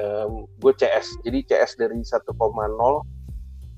gue 0.57 0.73
CS 0.75 1.07
jadi 1.21 1.39
CS 1.45 1.73
dari 1.77 2.01
1,0 2.01 3.05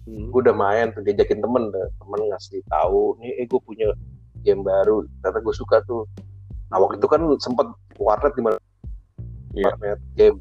Hmm. 0.09 0.33
gue 0.33 0.41
udah 0.41 0.57
main 0.57 0.89
tuh 0.91 1.03
diajakin 1.03 1.37
temen 1.39 1.69
deh. 1.69 1.89
temen 1.95 2.21
ngasih 2.29 2.65
tahu 2.67 3.19
nih 3.19 3.33
eh 3.35 3.47
gue 3.47 3.61
punya 3.61 3.89
game 4.41 4.63
baru 4.63 5.03
ternyata 5.21 5.39
gue 5.39 5.53
suka 5.53 5.83
tuh 5.85 6.07
nah 6.69 6.79
waktu 6.79 6.97
itu 6.97 7.05
kan 7.07 7.21
sempet 7.39 7.67
warnet 7.97 8.33
di 8.33 8.41
mana 8.41 8.59
Iya. 9.53 9.69
warnet 9.69 10.01
game 10.15 10.39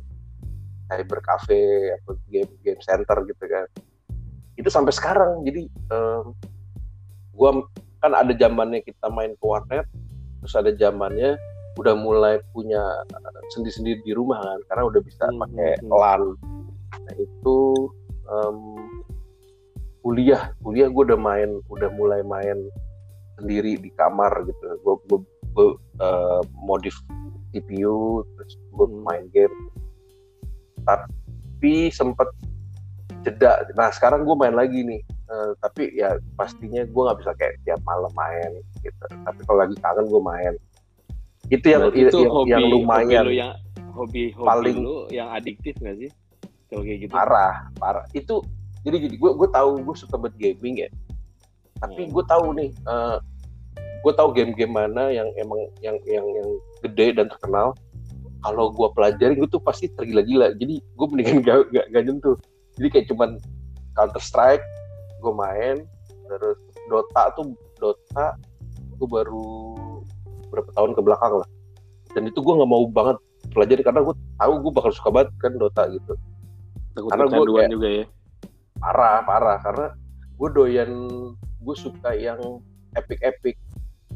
cyber 0.88 1.20
cafe 1.24 1.92
atau 2.02 2.16
game 2.32 2.52
game 2.64 2.82
center 2.82 3.18
gitu 3.28 3.44
kan 3.48 3.68
itu 4.58 4.70
sampai 4.72 4.92
sekarang 4.96 5.46
jadi 5.46 5.70
gue 7.38 7.50
kan 8.02 8.12
ada 8.14 8.34
zamannya 8.34 8.82
kita 8.82 9.10
main 9.14 9.38
ke 9.38 9.46
warnet 9.46 9.86
terus 10.42 10.54
ada 10.58 10.72
zamannya 10.74 11.38
udah 11.78 11.94
mulai 11.94 12.42
punya 12.58 12.82
sendiri-sendiri 13.54 14.02
di 14.02 14.14
rumah 14.18 14.42
kan 14.42 14.60
karena 14.74 14.84
udah 14.90 15.02
bisa 15.06 15.24
Hmm, 15.30 15.42
pakai 15.46 15.70
hmm. 15.82 15.94
LAN 15.94 16.24
nah 16.98 17.14
itu 17.22 17.58
em, 18.28 18.58
kuliah 20.02 20.50
kuliah 20.66 20.90
gue 20.90 21.04
udah 21.14 21.20
main 21.20 21.62
udah 21.70 21.90
mulai 21.94 22.26
main 22.26 22.58
sendiri 23.38 23.78
di 23.78 23.94
kamar 23.94 24.34
gitu 24.50 24.66
gue 24.82 24.96
gue, 25.14 25.20
gue 25.54 25.68
eh, 26.02 26.42
modif 26.58 26.98
CPU 27.54 28.26
terus 28.38 28.54
gue 28.74 28.88
Hmm. 28.90 29.04
main 29.06 29.26
game 29.30 29.54
tapi 30.88 31.92
sempet 31.92 32.32
jeda. 33.22 33.68
Nah 33.76 33.92
sekarang 33.92 34.24
gue 34.24 34.36
main 34.36 34.56
lagi 34.56 34.82
nih. 34.82 35.02
Eh, 35.28 35.52
tapi 35.60 35.92
ya 35.92 36.16
pastinya 36.34 36.82
gue 36.82 37.02
nggak 37.04 37.20
bisa 37.20 37.32
kayak 37.36 37.60
tiap 37.62 37.82
malam 37.84 38.12
main 38.16 38.52
gitu. 38.80 39.06
Tapi 39.12 39.40
kalau 39.44 39.60
lagi 39.60 39.76
kangen 39.78 40.08
gue 40.08 40.22
main. 40.24 40.54
Itu 41.48 41.66
yang 41.68 41.82
Berarti 41.86 42.00
itu 42.02 42.18
yang, 42.18 42.32
hobi, 42.32 42.50
yang 42.50 42.64
lumayan. 42.66 43.24
hobi 43.24 43.28
lu 43.28 43.34
yang 43.34 43.52
hobi 43.92 44.24
hobi 44.32 44.48
Paling- 44.48 44.80
lu 44.80 44.98
yang 45.10 45.28
adiktif 45.30 45.76
gak 45.78 45.96
sih? 45.98 46.12
Kalau 46.68 46.84
kayak 46.84 47.00
gitu. 47.04 47.12
parah 47.12 47.56
parah. 47.76 48.06
Itu 48.12 48.44
jadi 48.84 48.96
gini 48.98 49.16
gue 49.16 49.32
gue 49.34 49.50
tahu 49.50 49.84
gue 49.84 49.96
suka 49.96 50.16
buat 50.16 50.36
gaming 50.36 50.84
ya. 50.84 50.90
Tapi 51.78 52.08
Hmm. 52.08 52.12
gue 52.12 52.24
tahu 52.24 52.46
nih 52.56 52.70
eh, 52.72 53.18
gue 53.98 54.14
tahu 54.14 54.30
game-game 54.32 54.72
mana 54.72 55.12
yang 55.12 55.28
emang 55.36 55.60
yang 55.82 56.00
yang 56.06 56.24
yang 56.24 56.50
gede 56.80 57.12
dan 57.14 57.28
terkenal 57.28 57.76
kalau 58.40 58.70
gue 58.70 58.88
pelajari 58.94 59.34
gue 59.36 59.50
tuh 59.50 59.60
pasti 59.60 59.90
tergila-gila. 59.90 60.54
Jadi 60.56 60.80
gue 60.80 61.06
mendingan 61.10 61.38
gak, 61.48 61.70
gak, 61.72 61.86
gak 61.92 62.04
nyentuh. 62.06 62.38
Jadi 62.78 62.88
kayak 62.90 63.06
cuman 63.10 63.30
Counter 63.94 64.22
Strike 64.22 64.66
gue 65.18 65.34
main 65.34 65.82
terus 66.28 66.58
Dota 66.86 67.34
tuh 67.34 67.56
Dota 67.80 68.38
gue 68.98 69.08
baru 69.08 69.74
berapa 70.50 70.70
tahun 70.74 70.94
ke 70.94 71.02
belakang 71.02 71.34
lah. 71.42 71.50
Dan 72.14 72.30
itu 72.30 72.40
gue 72.40 72.54
nggak 72.54 72.70
mau 72.70 72.86
banget 72.88 73.18
pelajari 73.52 73.82
karena 73.82 74.02
gue 74.02 74.16
tahu 74.38 74.54
gue 74.62 74.72
bakal 74.74 74.92
suka 74.94 75.10
banget 75.10 75.30
kan 75.42 75.52
Dota 75.58 75.84
gitu. 75.90 76.14
Takut 76.94 77.10
karena 77.10 77.24
gua 77.26 77.32
kecanduan 77.34 77.58
kayak- 77.62 77.74
juga 77.74 77.88
ya. 77.90 78.06
parah 78.78 79.18
parah. 79.26 79.58
Karena 79.62 79.86
gue 80.38 80.50
doyan 80.54 80.92
gue 81.58 81.76
suka 81.76 82.14
yang 82.14 82.40
epic 82.94 83.18
epic 83.22 83.56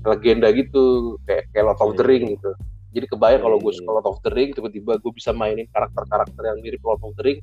legenda 0.01 0.49
gitu 0.49 1.15
kayak 1.25 1.45
kayak 1.53 1.65
Lord 1.67 1.81
of 1.81 1.93
the 1.93 2.01
Iya. 2.01 2.09
Ring 2.09 2.23
gitu 2.37 2.51
jadi 2.91 3.05
kebayang 3.07 3.39
Iya, 3.39 3.45
kalau 3.47 3.57
iya, 3.57 3.63
gue 3.63 3.71
iya. 3.71 3.79
suka 3.79 3.89
Lord 3.91 4.07
of 4.07 4.19
the 4.19 4.31
Ring 4.31 4.49
tiba-tiba 4.51 4.91
gue 4.99 5.11
bisa 5.15 5.31
mainin 5.31 5.67
karakter-karakter 5.71 6.43
yang 6.43 6.59
mirip 6.59 6.83
Lord 6.83 6.99
of 7.03 7.15
the 7.15 7.23
Ring. 7.23 7.39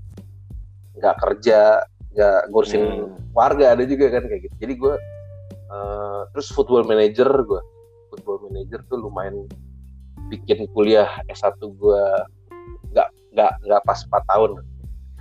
Nggak 1.00 1.16
kerja 1.20 1.58
nggak 2.12 2.40
ngurusin 2.52 2.82
Hmm. 2.84 3.16
warga 3.32 3.72
ada 3.76 3.84
juga 3.84 4.12
kan 4.12 4.28
kayak 4.28 4.48
gitu. 4.48 4.54
Jadi 4.60 4.74
gue 4.76 4.94
eh, 5.68 6.20
terus 6.32 6.48
football 6.52 6.84
manager 6.84 7.28
gue 7.44 7.60
football 8.12 8.48
manager 8.48 8.80
tuh 8.88 9.00
lumayan 9.00 9.44
bikin 10.28 10.68
kuliah 10.72 11.08
S1 11.28 11.56
gue 11.60 12.02
nggak 12.92 13.08
nggak 13.32 13.52
nggak 13.64 13.80
pas 13.84 14.00
4 14.04 14.30
tahun. 14.32 14.50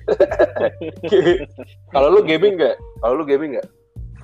Kalau 1.93 2.07
lu 2.11 2.23
gaming 2.23 2.55
nggak? 2.55 2.75
Kalau 3.03 3.13
lu 3.19 3.23
gaming 3.27 3.59
nggak 3.59 3.67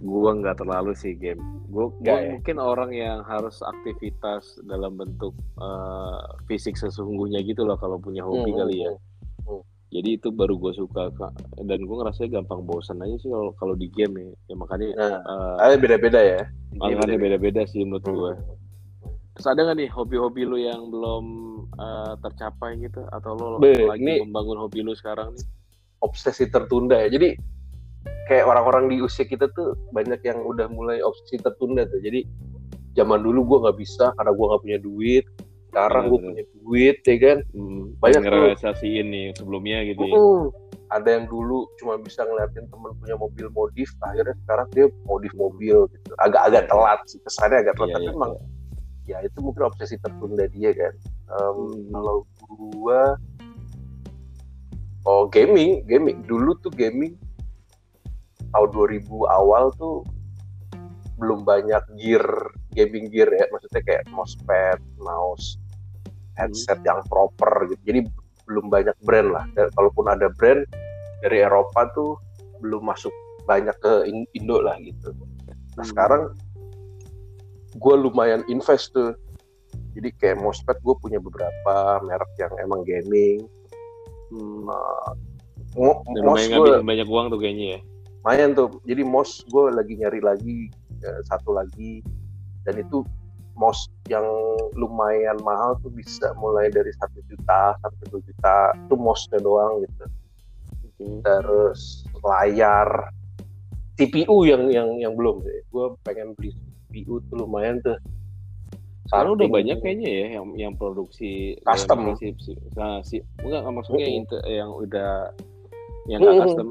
Gua 0.04 0.36
nggak 0.36 0.60
terlalu 0.60 0.92
sih 0.94 1.16
game. 1.16 1.40
Gua 1.72 1.88
ya? 2.04 2.28
mungkin 2.30 2.60
orang 2.60 2.92
yang 2.92 3.24
harus 3.24 3.64
aktivitas 3.64 4.60
dalam 4.64 4.94
bentuk 4.94 5.32
eh, 5.58 6.20
fisik 6.46 6.76
sesungguhnya 6.76 7.40
gitu 7.42 7.64
loh 7.64 7.76
kalau 7.76 7.96
punya 7.98 8.22
hobi 8.22 8.52
Hmm, 8.52 8.60
kali 8.60 8.76
ya. 8.84 8.92
hmm. 9.48 9.64
Jadi 9.90 10.10
itu 10.18 10.28
baru 10.28 10.58
gue 10.58 10.74
suka 10.74 11.14
dan 11.56 11.80
gue 11.80 11.96
ngerasa 11.96 12.26
gampang 12.26 12.66
bosan 12.66 12.98
aja 13.00 13.14
sih 13.16 13.30
kalau 13.30 13.54
kalau 13.54 13.74
di 13.74 13.88
game 13.88 14.18
ya. 14.20 14.32
Ya 14.50 14.56
makanya 14.56 14.88
nah 14.94 15.16
ada 15.62 15.78
beda-beda 15.78 16.18
ya 16.18 16.42
makanya 16.74 17.16
beda-beda 17.16 17.62
sih 17.64 17.82
menurut 17.82 18.04
Hmm. 18.04 18.18
gue. 18.18 18.32
Terus 19.34 19.48
ada 19.48 19.60
nggak 19.64 19.78
nih 19.78 19.90
hobi-hobi 19.90 20.42
lu 20.44 20.58
yang 20.58 20.90
belum 20.90 21.26
eh, 21.74 22.14
tercapai 22.20 22.76
gitu 22.78 23.02
atau 23.08 23.32
lo 23.34 23.58
Be, 23.58 23.74
lagi 23.80 24.02
ini- 24.04 24.22
membangun 24.22 24.62
hobi 24.62 24.82
lu 24.82 24.94
sekarang 24.94 25.32
nih? 25.32 25.46
obsesi 26.02 26.52
tertunda 26.52 27.00
ya 27.00 27.08
jadi 27.08 27.40
kayak 28.28 28.46
orang-orang 28.48 28.88
di 28.92 28.98
usia 29.04 29.28
kita 29.28 29.52
tuh 29.52 29.76
banyak 29.92 30.20
yang 30.24 30.40
udah 30.44 30.68
mulai 30.72 31.04
obsesi 31.04 31.40
tertunda 31.40 31.84
tuh. 31.88 32.00
Jadi 32.00 32.24
zaman 32.94 33.20
dulu 33.22 33.44
gue 33.46 33.58
nggak 33.68 33.78
bisa 33.80 34.12
karena 34.16 34.32
gue 34.32 34.46
nggak 34.48 34.62
punya 34.64 34.80
duit. 34.80 35.26
Sekarang 35.74 36.04
gue 36.06 36.20
Bener, 36.22 36.28
punya 36.30 36.44
duit 36.62 36.98
ya 37.02 37.16
kan? 37.18 37.38
Hmm, 37.50 37.84
Banyak 37.98 38.22
ngerealisasiin 38.22 39.06
nih 39.10 39.26
sebelumnya 39.34 39.78
gitu 39.90 40.04
ya. 40.06 40.14
Mm-mm. 40.14 40.44
ada 40.94 41.10
yang 41.10 41.26
dulu 41.26 41.66
cuma 41.82 41.98
bisa 41.98 42.22
ngeliatin 42.22 42.70
temen 42.70 42.94
punya 43.02 43.18
mobil 43.18 43.50
modif 43.50 43.90
akhirnya 44.06 44.38
sekarang 44.46 44.70
dia 44.78 44.86
modif 45.10 45.34
mobil 45.34 45.90
gitu. 45.90 46.14
Agak-agak 46.22 46.70
telat 46.70 47.02
sih 47.10 47.18
kesannya 47.26 47.66
agak 47.66 47.74
telat 47.82 47.90
Iya, 47.90 47.96
tapi 47.98 48.06
iya, 48.06 48.14
emang 48.14 48.32
ya 49.04 49.18
itu 49.26 49.38
mungkin 49.42 49.66
obsesi 49.66 49.98
tertunda 49.98 50.46
dia 50.54 50.70
kan. 50.78 50.94
Em, 51.34 51.58
Hmm. 51.58 51.90
kalau 51.90 52.18
gua 52.46 53.18
oh 55.04 55.26
gaming 55.28 55.82
gaming. 55.90 56.22
Dulu 56.30 56.62
tuh 56.62 56.70
gaming 56.70 57.18
tahun 58.54 58.70
2000 58.72 59.10
awal 59.30 59.74
tuh 59.76 60.06
belum 61.18 61.46
banyak 61.46 61.84
gear 61.98 62.26
gaming 62.74 63.10
gear 63.10 63.30
ya 63.30 63.46
maksudnya 63.54 63.82
kayak 63.86 64.04
mousepad 64.10 64.82
mouse 64.98 65.62
headset 66.38 66.82
yang 66.82 67.06
proper 67.06 67.70
gitu 67.70 67.82
jadi 67.86 68.02
belum 68.50 68.68
banyak 68.68 68.98
brand 69.06 69.30
lah 69.32 69.46
Dan 69.54 69.70
kalaupun 69.78 70.10
ada 70.10 70.28
brand 70.34 70.66
dari 71.22 71.46
Eropa 71.46 71.88
tuh 71.94 72.18
belum 72.60 72.84
masuk 72.84 73.14
banyak 73.46 73.76
ke 73.80 74.10
In- 74.10 74.30
Indo 74.34 74.60
lah 74.62 74.78
gitu 74.82 75.14
nah 75.74 75.86
Hmm. 75.86 75.90
sekarang 75.90 76.24
gue 77.74 77.96
lumayan 77.98 78.46
invest 78.46 78.94
tuh 78.94 79.18
Jadi 79.94 80.10
kayak 80.18 80.42
mousepad 80.42 80.82
gue 80.82 80.96
punya 80.98 81.22
beberapa 81.22 82.02
merek 82.02 82.34
yang 82.42 82.54
emang 82.62 82.82
gaming. 82.82 83.46
Hmm. 84.34 84.66
Uh, 84.66 85.14
mouse 86.26 86.50
gue 86.50 86.82
banyak 86.82 87.06
uang 87.06 87.30
tuh 87.30 87.38
kayaknya 87.38 87.78
ya. 87.78 87.80
Lumayan 88.24 88.56
tuh. 88.56 88.80
Jadi 88.88 89.04
mouse 89.04 89.44
gue 89.52 89.64
lagi 89.76 89.94
nyari 90.00 90.24
lagi 90.24 90.58
eh, 91.04 91.22
satu 91.28 91.52
lagi 91.52 92.00
dan 92.64 92.80
itu 92.80 93.04
mouse 93.60 93.92
yang 94.08 94.24
lumayan 94.80 95.36
mahal 95.44 95.76
tuh 95.84 95.92
bisa 95.92 96.32
mulai 96.40 96.72
dari 96.72 96.90
satu 96.98 97.20
juta 97.28 97.76
sampai 97.84 98.06
dua 98.10 98.22
juta 98.24 98.56
itu 98.74 98.96
mouse-nya 98.96 99.40
doang 99.44 99.84
gitu. 99.84 100.04
Terus 101.20 102.08
layar 102.24 103.12
CPU 104.00 104.48
yang 104.48 104.72
yang 104.72 104.90
yang 104.98 105.14
belum. 105.20 105.44
Gue 105.70 105.86
pengen 106.08 106.32
beli 106.40 106.56
CPU 106.90 107.20
tuh 107.28 107.44
lumayan 107.44 107.84
tuh. 107.84 108.00
Sekarang 109.12 109.36
udah 109.36 109.52
banyak 109.52 109.78
kayaknya 109.84 110.10
ya 110.10 110.26
yang 110.40 110.46
yang 110.56 110.74
produksi 110.80 111.60
Custom. 111.68 112.16
yang 112.16 112.18
si, 112.18 112.32
si, 112.40 112.52
nah, 112.74 113.04
si 113.04 113.20
enggak 113.44 113.68
maksudnya 113.68 114.08
Mm-mm. 114.08 114.20
inte- 114.24 114.46
yang 114.48 114.72
udah 114.72 115.12
yang 116.08 116.20
nggak 116.24 116.34
Mm-mm. 116.40 116.48
custom 116.48 116.68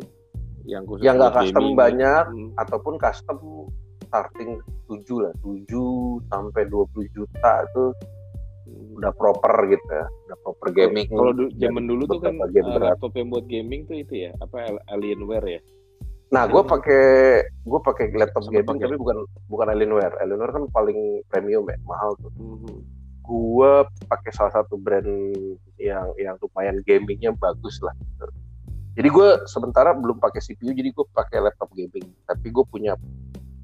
yang 0.65 0.83
khusus 0.85 1.03
yang 1.03 1.15
nggak 1.17 1.35
custom 1.35 1.65
gaming. 1.65 1.77
banyak 1.77 2.25
Hmm. 2.27 2.51
ataupun 2.57 2.95
custom 2.97 3.39
starting 4.03 4.51
7 4.87 5.01
lah 5.19 5.33
7 5.41 5.67
sampai 6.27 6.63
20 6.67 6.87
juta 7.11 7.53
itu 7.63 7.85
udah 8.95 9.11
proper 9.11 9.53
gitu 9.67 9.85
ya 9.87 10.05
udah 10.27 10.39
proper 10.39 10.69
gaming 10.71 11.07
Kalau 11.07 11.33
du- 11.33 11.53
zaman 11.55 11.85
dulu 11.85 12.03
tuh 12.07 12.21
kan 12.21 12.35
game 12.49 12.65
uh, 12.65 12.73
berat. 12.73 12.89
laptop 12.95 13.13
yang 13.13 13.29
buat 13.29 13.45
gaming 13.47 13.81
tuh 13.83 13.97
itu 13.97 14.15
ya 14.19 14.31
apa 14.39 14.57
Al- 14.63 14.85
Alienware 14.89 15.49
ya. 15.51 15.61
nah 16.29 16.47
gue 16.47 16.63
pakai 16.63 17.05
gue 17.45 17.81
pakai 17.83 18.05
laptop 18.15 18.43
Sama 18.43 18.53
gaming 18.55 18.69
pakai. 18.71 18.85
tapi 18.87 18.97
bukan 18.97 19.17
bukan 19.47 19.67
Alienware 19.69 20.15
Alienware 20.17 20.55
kan 20.55 20.65
paling 20.71 20.99
premium 21.27 21.65
ya 21.65 21.77
mahal 21.83 22.17
tuh 22.17 22.33
Mhm. 22.33 22.77
gue 23.23 23.73
pakai 24.05 24.31
salah 24.31 24.53
satu 24.53 24.75
brand 24.75 25.07
yang 25.79 26.07
yang 26.17 26.35
lumayan 26.39 26.81
gamingnya 26.83 27.31
bagus 27.33 27.79
lah 27.79 27.93
gitu. 27.95 28.27
Jadi 28.93 29.09
gue 29.09 29.29
sementara 29.49 29.97
belum 29.97 30.21
pakai 30.21 30.45
CPU 30.45 30.77
jadi 30.77 30.93
gue 30.93 31.07
pakai 31.17 31.41
laptop 31.41 31.73
gaming. 31.73 32.05
Tapi 32.29 32.47
gue 32.53 32.65
punya 32.69 32.93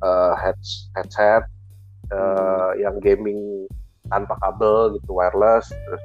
uh, 0.01 0.35
heads- 0.41 0.89
headset 0.97 1.45
uh, 2.09 2.73
yang 2.81 2.97
gaming 3.05 3.69
tanpa 4.09 4.41
kabel 4.41 4.97
gitu 4.97 5.13
wireless 5.13 5.69
terus 5.69 6.05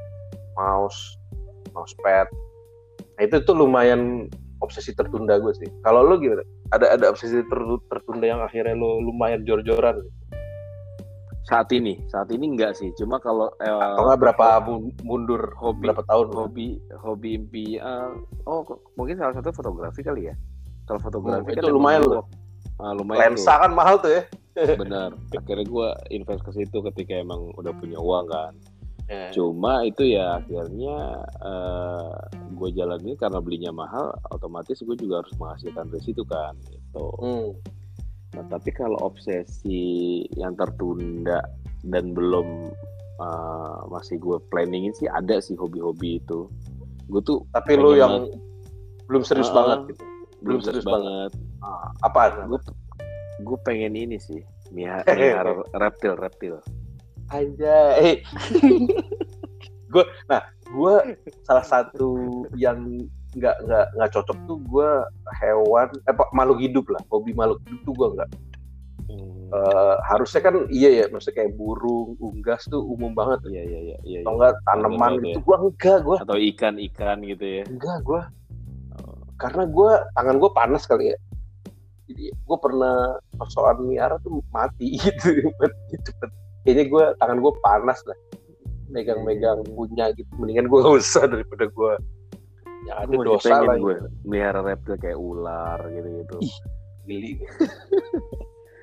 mouse 0.60 1.16
mousepad. 1.72 2.28
Nah 3.16 3.24
itu 3.24 3.40
tuh 3.48 3.56
lumayan 3.56 4.28
obsesi 4.60 4.92
tertunda 4.92 5.40
gue 5.40 5.56
sih. 5.56 5.72
Kalau 5.88 6.04
lo 6.04 6.20
gimana? 6.20 6.44
Ada 6.76 7.00
ada 7.00 7.06
obsesi 7.08 7.40
ter- 7.48 7.84
tertunda 7.88 8.26
yang 8.28 8.42
akhirnya 8.44 8.76
lo 8.76 9.00
lumayan 9.00 9.48
jor-joran 9.48 10.04
Saat 11.44 11.76
ini, 11.76 12.00
saat 12.08 12.32
ini 12.32 12.56
enggak 12.56 12.72
sih. 12.74 12.88
Cuma 12.96 13.20
kalau 13.20 13.52
eh, 13.60 13.68
atau 13.68 14.08
nggak 14.08 14.20
berapa 14.20 14.48
mun- 14.64 14.96
mundur 15.04 15.52
hobi 15.60 15.92
berapa 15.92 16.04
tahun 16.08 16.28
hobi 16.32 16.68
hobi 16.96 17.30
impian 17.36 18.24
oh 18.48 18.64
kok- 18.64 18.80
mungkin 18.96 19.20
salah 19.20 19.36
satu 19.36 19.52
fotografi 19.52 20.00
kali 20.00 20.32
ya? 20.32 20.36
Kalau 20.88 21.00
fotografi 21.00 21.52
Hmm, 21.52 21.60
kan 21.60 21.64
itu 21.64 21.70
lumayan 21.70 22.02
loh. 22.04 22.24
ah, 22.80 22.92
lumayan 22.92 23.36
lensa 23.36 23.60
kan 23.60 23.72
mahal 23.72 24.00
tuh 24.00 24.12
ya. 24.12 24.24
Tuh, 24.56 24.76
benar. 24.82 25.12
Akhirnya 25.34 25.66
gue 25.66 25.88
invest 26.12 26.44
ke 26.44 26.52
situ 26.54 26.78
ketika 26.92 27.14
emang 27.16 27.52
udah 27.54 27.76
punya 27.76 28.00
uang 28.00 28.28
kan. 28.28 28.54
Cuma 29.30 29.84
itu 29.84 30.10
ya 30.10 30.40
akhirnya 30.40 30.96
eh 31.38 32.12
gue 32.50 32.70
jalanin 32.72 33.14
karena 33.14 33.38
belinya 33.38 33.70
mahal 33.70 34.10
otomatis 34.32 34.80
gue 34.80 34.96
juga 34.96 35.22
harus 35.22 35.36
menghasilkan 35.36 35.92
dari 35.92 36.02
situ 36.02 36.24
kan 36.24 36.56
gitu. 36.66 37.06
Hmm. 37.20 37.52
Nah, 38.34 38.46
tapi 38.50 38.74
kalau 38.74 38.98
obsesi 39.06 40.26
yang 40.34 40.58
tertunda 40.58 41.46
dan 41.86 42.18
belum 42.18 42.74
uh, 43.22 43.86
masih 43.94 44.18
gue 44.18 44.42
planningin 44.50 44.94
sih 44.98 45.06
ada 45.10 45.38
sih 45.38 45.54
hobi-hobi 45.54 46.18
itu. 46.18 46.50
Gue 47.12 47.22
tuh 47.22 47.46
Tapi 47.54 47.78
lu 47.78 47.94
yang 47.94 48.32
belum 49.06 49.22
serius 49.22 49.54
banget 49.54 49.94
gitu. 49.94 50.04
Belum 50.42 50.60
serius 50.66 50.88
banget. 50.88 51.32
Ah, 51.62 51.94
apaan? 52.04 52.50
Gue 52.50 52.60
gue 53.42 53.58
pengen 53.66 53.98
ini 53.98 54.18
sih, 54.22 54.46
miara, 54.70 55.06
miara 55.10 55.52
reptil 55.78 56.14
reptil. 56.18 56.56
aja. 57.34 57.98
Eh. 57.98 58.22
gue, 59.94 60.06
nah, 60.30 60.42
gue 60.70 61.18
salah 61.42 61.66
satu 61.66 62.46
yang 62.54 63.10
nggak 63.34 63.56
nggak 63.66 63.86
nggak 63.98 64.10
cocok 64.14 64.38
tuh 64.46 64.58
gue 64.70 64.90
hewan, 65.42 65.88
eh, 66.06 66.14
apa, 66.14 66.24
makhluk 66.34 66.60
hidup 66.62 66.86
lah. 66.90 67.02
Hobi 67.10 67.34
makhluk 67.34 67.60
hidup 67.66 67.82
tuh 67.86 67.94
gue 67.98 68.08
nggak. 68.20 68.30
Hmm, 69.10 69.44
Eh, 69.54 69.96
harusnya 70.10 70.42
kan 70.42 70.66
iya 70.74 70.90
ya, 70.90 71.06
maksudnya 71.14 71.46
kayak 71.46 71.54
burung, 71.54 72.18
unggas 72.18 72.66
tuh 72.66 72.82
umum 72.82 73.14
banget. 73.14 73.54
Iya 73.54 73.62
iya 73.62 73.80
iya 73.86 73.98
iya. 74.02 74.20
Atau 74.26 74.34
iya. 74.34 74.34
enggak 74.34 74.54
tanaman 74.66 74.98
Banget 74.98 75.22
gitu, 75.22 75.40
gue 75.46 75.58
enggak 75.62 75.98
gue, 76.02 76.18
Atau 76.26 76.38
ikan 76.42 76.76
ikan 76.90 77.18
gitu 77.22 77.46
ya. 77.46 77.64
enggak 77.70 77.98
gue. 78.02 78.22
Oh. 78.98 79.22
Karena 79.38 79.64
gue 79.70 79.92
tangan 80.18 80.36
gue 80.42 80.52
panas 80.58 80.84
kali 80.90 81.14
ya. 81.14 81.18
Jadi 82.10 82.34
gue 82.34 82.58
pernah 82.58 82.98
persoalan 83.38 83.86
miara 83.86 84.18
tuh 84.26 84.42
mati 84.50 84.98
gitu, 85.06 85.30
cepet. 86.02 86.30
Kayaknya 86.66 86.86
gue 86.90 87.04
tangan 87.22 87.38
gue 87.38 87.54
panas 87.62 88.00
lah. 88.10 88.18
Megang-megang 88.90 89.62
punya 89.78 90.10
gitu. 90.18 90.34
Mendingan 90.42 90.66
gue 90.66 90.80
gak 90.82 90.98
usah 90.98 91.30
daripada 91.30 91.70
gue 91.70 91.94
yang 92.84 92.98
ada 93.00 93.12
Gue 93.12 93.26
dosa 93.26 93.48
pengen 93.50 93.66
lah. 93.66 93.78
gue 93.78 93.96
miara 94.24 94.62
reptil 94.62 94.96
kayak 94.96 95.16
ular 95.16 95.80
gitu 95.90 96.10
gitu. 96.18 96.36
Ih. 96.40 96.56
Geli. 97.04 97.32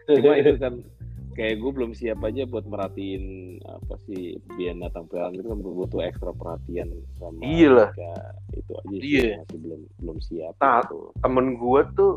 Cuma 0.11 0.35
itu 0.35 0.53
kan 0.57 0.75
kayak 1.31 1.55
gue 1.57 1.71
belum 1.71 1.93
siap 1.93 2.21
aja 2.21 2.43
buat 2.45 2.67
merhatiin 2.67 3.25
apa 3.63 3.95
sih 4.05 4.35
binatang 4.53 5.07
peliharaan 5.07 5.33
itu 5.33 5.47
kan 5.47 5.59
butuh 5.59 6.01
ekstra 6.03 6.33
perhatian 6.33 6.91
sama 7.17 7.39
Iya 7.41 7.69
lah. 7.71 7.89
mereka. 7.91 8.13
itu 8.51 8.73
aja 8.75 8.91
sih 8.91 9.07
Iya. 9.07 9.33
masih 9.39 9.59
belum 9.59 9.81
belum 9.97 10.19
siap 10.21 10.55
Nah, 10.59 10.79
gitu. 10.83 10.99
Temen 11.17 11.47
gue 11.55 11.81
tuh 11.95 12.13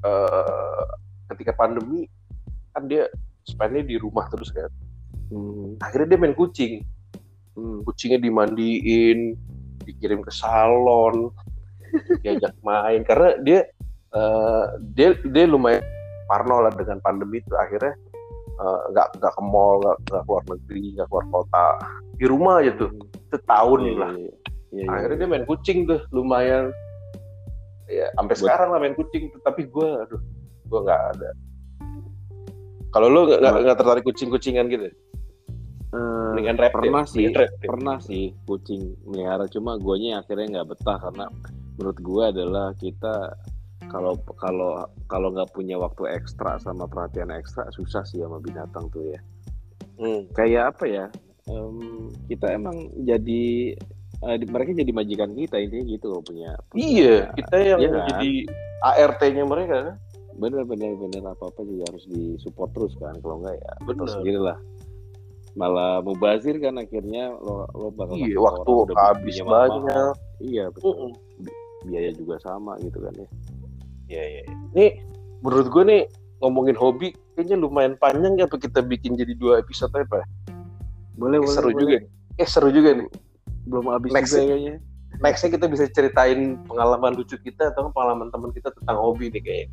eh 0.00 0.84
ketika 1.28 1.52
pandemi 1.52 2.06
kan 2.70 2.86
dia 2.86 3.08
spendnya 3.42 3.82
di 3.82 3.96
rumah 3.96 4.28
terus 4.28 4.50
kan. 4.50 4.68
Hmm. 5.28 5.74
Akhirnya 5.78 6.14
dia 6.14 6.20
main 6.20 6.32
kucing. 6.32 6.84
Hmm. 7.52 7.82
kucingnya 7.82 8.22
dimandiin, 8.22 9.34
dikirim 9.88 10.20
ke 10.20 10.28
salon, 10.28 11.32
diajak 12.20 12.52
main. 12.60 13.00
Karena 13.08 13.40
dia 13.40 13.60
eh, 14.12 14.64
dia 14.92 15.16
dia 15.24 15.44
lumayan 15.48 15.80
parno 16.28 16.60
lah 16.60 16.72
dengan 16.76 17.00
pandemi 17.00 17.40
itu. 17.40 17.56
Akhirnya 17.56 17.96
eh, 18.60 18.80
nggak 18.92 19.16
nggak 19.16 19.32
ke 19.32 19.42
mall 19.42 19.80
nggak 19.80 19.96
nggak 20.12 20.22
keluar 20.28 20.44
negeri 20.52 20.84
nggak 21.00 21.08
keluar 21.08 21.26
kota. 21.32 21.66
Di 22.20 22.24
rumah 22.28 22.54
aja 22.60 22.72
tuh 22.76 22.90
setahun 23.32 23.80
Iya, 23.80 23.94
lah. 23.96 24.12
iya, 24.12 24.30
iya, 24.76 24.82
iya, 24.84 24.86
akhirnya 24.92 25.16
iya. 25.16 25.22
dia 25.24 25.32
main 25.32 25.46
kucing 25.48 25.78
tuh 25.88 26.00
lumayan. 26.12 26.68
Ya 27.88 28.12
sampai 28.20 28.36
Buat- 28.36 28.44
sekarang 28.44 28.68
lah 28.76 28.78
main 28.84 28.92
kucing 28.92 29.32
tuh. 29.32 29.40
Tapi 29.40 29.64
gue 29.64 29.88
aduh 30.04 30.20
gue 30.68 30.80
nggak 30.84 31.02
ada. 31.16 31.30
Kalau 32.88 33.08
lu 33.12 33.20
nggak 33.28 33.76
tertarik 33.76 34.04
kucing 34.04 34.28
kucingan 34.28 34.68
gitu 34.68 34.88
Dengan 36.40 36.56
reptil 36.56 36.78
pernah 36.80 37.04
sih 37.04 37.16
Mendingan 37.18 37.40
reptil. 37.40 37.68
pernah 37.68 37.96
sih 37.98 38.24
kucing 38.44 38.82
melihara 39.04 39.44
cuma 39.46 39.76
guanya 39.76 40.12
akhirnya 40.18 40.46
nggak 40.54 40.68
betah 40.70 40.98
karena 41.00 41.26
menurut 41.74 41.98
gua 42.00 42.22
adalah 42.28 42.66
kita 42.74 43.14
kalau 43.86 44.12
kalau 44.34 44.72
kalau 45.06 45.28
nggak 45.30 45.48
punya 45.48 45.74
waktu 45.74 46.12
ekstra 46.12 46.58
sama 46.58 46.84
perhatian 46.84 47.30
ekstra 47.30 47.66
susah 47.70 48.02
sih 48.02 48.18
sama 48.18 48.38
binatang 48.38 48.86
tuh 48.88 49.04
ya 49.06 49.20
Hmm. 49.94 50.30
kayak 50.30 50.72
apa 50.72 50.84
ya 50.86 51.06
em, 51.44 51.78
kita 52.26 52.52
emang 52.52 52.76
jadi 53.00 53.74
di- 54.18 54.48
mereka 54.48 54.70
jadi 54.72 54.90
majikan 54.90 55.30
kita 55.32 55.56
intinya 55.56 55.84
gitu 55.86 56.06
loh 56.08 56.20
punya, 56.20 56.50
punya 56.68 56.82
Iya, 56.82 57.16
kita 57.32 57.56
yang 57.56 57.80
kan? 57.88 58.06
jadi 58.08 58.30
ART-nya 58.80 59.42
mereka 59.42 59.76
kan. 59.84 59.96
bener 60.34 60.62
bener 60.62 60.94
bener 60.94 61.22
apa 61.24 61.44
apa 61.44 61.60
juga 61.60 61.82
harus 61.86 62.06
disupport 62.06 62.70
terus 62.72 62.94
kan 62.94 63.14
kalau 63.16 63.38
enggak 63.38 63.58
ya 63.58 63.72
betul 63.80 64.06
sendiri 64.06 64.38
lah 64.38 64.58
malah 65.54 66.00
mubazir 66.00 66.56
kan 66.56 66.76
akhirnya 66.76 67.32
lo 67.34 67.64
lo 67.70 67.88
bakal 67.88 68.14
Iya, 68.14 68.36
waktu 68.36 68.72
habis 68.92 69.36
banyak. 69.40 70.14
iya 70.40 70.64
betul 70.68 70.92
Mm-mm. 70.92 71.10
biaya 71.84 72.10
juga 72.12 72.36
sama 72.38 72.76
gitu 72.78 72.98
kan 72.98 73.14
ya 73.14 73.28
Iya, 74.08 74.24
iya. 74.24 74.42
iya. 74.42 74.54
Nih, 74.72 74.90
menurut 75.38 75.68
gue 75.68 75.82
nih 75.84 76.02
ngomongin 76.38 76.72
hobi 76.74 77.08
kayaknya 77.32 77.56
lumayan 77.56 77.94
panjang 77.94 78.34
ya 78.34 78.44
apa 78.44 78.56
kita 78.56 78.80
bikin 78.80 79.14
jadi 79.14 79.34
dua 79.34 79.58
episode 79.58 79.92
apa? 79.92 80.24
boleh 81.12 81.38
Eh, 81.38 81.50
seru 81.50 81.70
juga. 81.70 81.98
nih. 81.98 82.08
Eh 82.36 82.46
seru 82.46 82.68
juga 82.68 82.94
nih. 82.94 83.08
belum 83.64 83.84
habis 83.90 84.10
Next 84.10 84.32
juga 84.32 84.40
kayaknya 84.46 84.74
Nextnya 85.18 85.50
kita 85.50 85.66
bisa 85.66 85.84
ceritain 85.88 86.40
pengalaman 86.64 87.12
lucu 87.12 87.36
kita 87.36 87.68
atau 87.68 87.90
pengalaman 87.90 88.28
teman 88.28 88.48
kita 88.48 88.72
tentang 88.72 88.96
hobi 88.96 89.28
nih 89.28 89.42
kayaknya. 89.42 89.68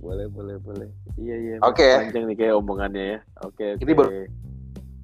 boleh 0.00 0.26
boleh 0.26 0.56
boleh 0.58 0.88
iya 1.14 1.36
iya 1.36 1.56
Oke. 1.60 1.84
panjang 1.84 2.24
nih 2.24 2.34
kayak 2.34 2.54
omongannya 2.56 3.04
ya 3.06 3.18
oke 3.40 3.66
Ini 3.76 3.84
oke. 3.86 3.94
baru- 3.94 4.49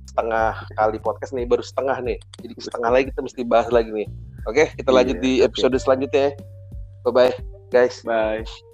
Setengah 0.07 0.65
kali 0.79 0.99
podcast 1.03 1.33
nih 1.35 1.47
baru 1.47 1.63
setengah 1.63 1.99
nih. 2.03 2.19
Jadi 2.43 2.53
setengah 2.63 2.91
lagi 2.95 3.05
kita 3.13 3.21
mesti 3.23 3.43
bahas 3.47 3.69
lagi 3.71 3.91
nih. 3.93 4.09
Oke, 4.47 4.71
kita 4.79 4.91
lanjut 4.95 5.19
Iya, 5.19 5.25
di 5.25 5.33
episode 5.43 5.77
selanjutnya. 5.77 6.31
ya. 6.31 6.39
Bye 7.07 7.13
bye, 7.13 7.35
guys. 7.75 8.03
bye 8.07 8.66